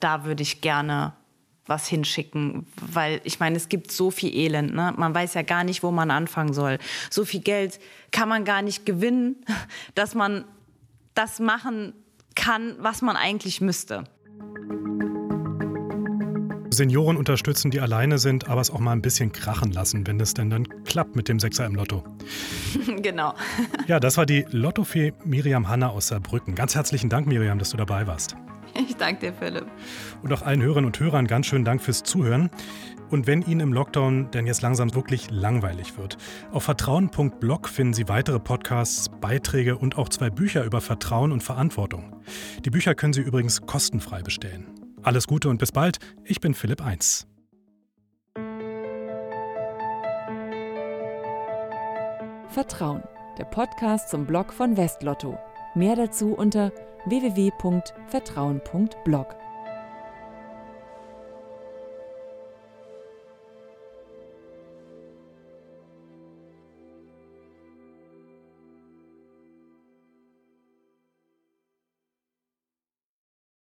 da 0.00 0.24
würde 0.24 0.42
ich 0.42 0.60
gerne 0.60 1.14
was 1.66 1.88
hinschicken, 1.88 2.66
weil 2.80 3.20
ich 3.24 3.40
meine, 3.40 3.56
es 3.56 3.68
gibt 3.68 3.90
so 3.90 4.10
viel 4.10 4.34
Elend, 4.34 4.74
ne? 4.74 4.94
Man 4.96 5.14
weiß 5.14 5.34
ja 5.34 5.42
gar 5.42 5.64
nicht, 5.64 5.82
wo 5.82 5.90
man 5.90 6.10
anfangen 6.10 6.52
soll. 6.52 6.78
So 7.10 7.24
viel 7.24 7.40
Geld 7.40 7.80
kann 8.12 8.28
man 8.28 8.44
gar 8.44 8.62
nicht 8.62 8.86
gewinnen, 8.86 9.36
dass 9.94 10.14
man 10.14 10.44
das 11.14 11.40
machen 11.40 11.92
kann, 12.34 12.76
was 12.78 13.02
man 13.02 13.16
eigentlich 13.16 13.60
müsste. 13.60 14.04
Senioren 16.70 17.16
unterstützen, 17.16 17.70
die 17.70 17.80
alleine 17.80 18.18
sind, 18.18 18.48
aber 18.48 18.60
es 18.60 18.70
auch 18.70 18.80
mal 18.80 18.92
ein 18.92 19.00
bisschen 19.00 19.32
krachen 19.32 19.72
lassen, 19.72 20.06
wenn 20.06 20.20
es 20.20 20.34
denn 20.34 20.50
dann 20.50 20.84
klappt 20.84 21.16
mit 21.16 21.28
dem 21.28 21.40
Sechser 21.40 21.64
im 21.64 21.74
Lotto. 21.74 22.04
genau. 23.02 23.34
Ja, 23.86 23.98
das 23.98 24.18
war 24.18 24.26
die 24.26 24.44
Lottofee 24.50 25.14
Miriam 25.24 25.68
Hanna 25.68 25.88
aus 25.88 26.08
Saarbrücken. 26.08 26.54
Ganz 26.54 26.74
herzlichen 26.74 27.08
Dank, 27.08 27.26
Miriam, 27.26 27.58
dass 27.58 27.70
du 27.70 27.78
dabei 27.78 28.06
warst. 28.06 28.36
Ich 28.74 28.96
danke 28.96 29.26
dir, 29.26 29.32
Philipp. 29.32 29.66
Und 30.22 30.32
auch 30.32 30.42
allen 30.42 30.62
Hörerinnen 30.62 30.86
und 30.86 30.98
Hörern 31.00 31.26
ganz 31.26 31.46
schönen 31.46 31.64
Dank 31.64 31.82
fürs 31.82 32.02
Zuhören. 32.02 32.50
Und 33.10 33.26
wenn 33.26 33.42
Ihnen 33.42 33.60
im 33.60 33.72
Lockdown 33.72 34.30
denn 34.32 34.46
jetzt 34.46 34.62
langsam 34.62 34.94
wirklich 34.94 35.30
langweilig 35.30 35.96
wird, 35.96 36.16
auf 36.50 36.64
vertrauen.blog 36.64 37.68
finden 37.68 37.94
Sie 37.94 38.08
weitere 38.08 38.40
Podcasts, 38.40 39.08
Beiträge 39.20 39.78
und 39.78 39.96
auch 39.96 40.08
zwei 40.08 40.28
Bücher 40.30 40.64
über 40.64 40.80
Vertrauen 40.80 41.30
und 41.30 41.42
Verantwortung. 41.42 42.20
Die 42.64 42.70
Bücher 42.70 42.94
können 42.94 43.12
Sie 43.12 43.20
übrigens 43.20 43.60
kostenfrei 43.62 44.22
bestellen. 44.22 44.66
Alles 45.02 45.26
Gute 45.28 45.48
und 45.48 45.58
bis 45.58 45.70
bald. 45.70 45.98
Ich 46.24 46.40
bin 46.40 46.54
Philipp 46.54 46.84
1. 46.84 47.28
Vertrauen, 52.48 53.02
der 53.38 53.44
Podcast 53.44 54.08
zum 54.10 54.26
Blog 54.26 54.52
von 54.52 54.76
Westlotto. 54.76 55.38
Mehr 55.74 55.94
dazu 55.94 56.32
unter 56.32 56.72
www.vertrauen.blog. 57.06 59.45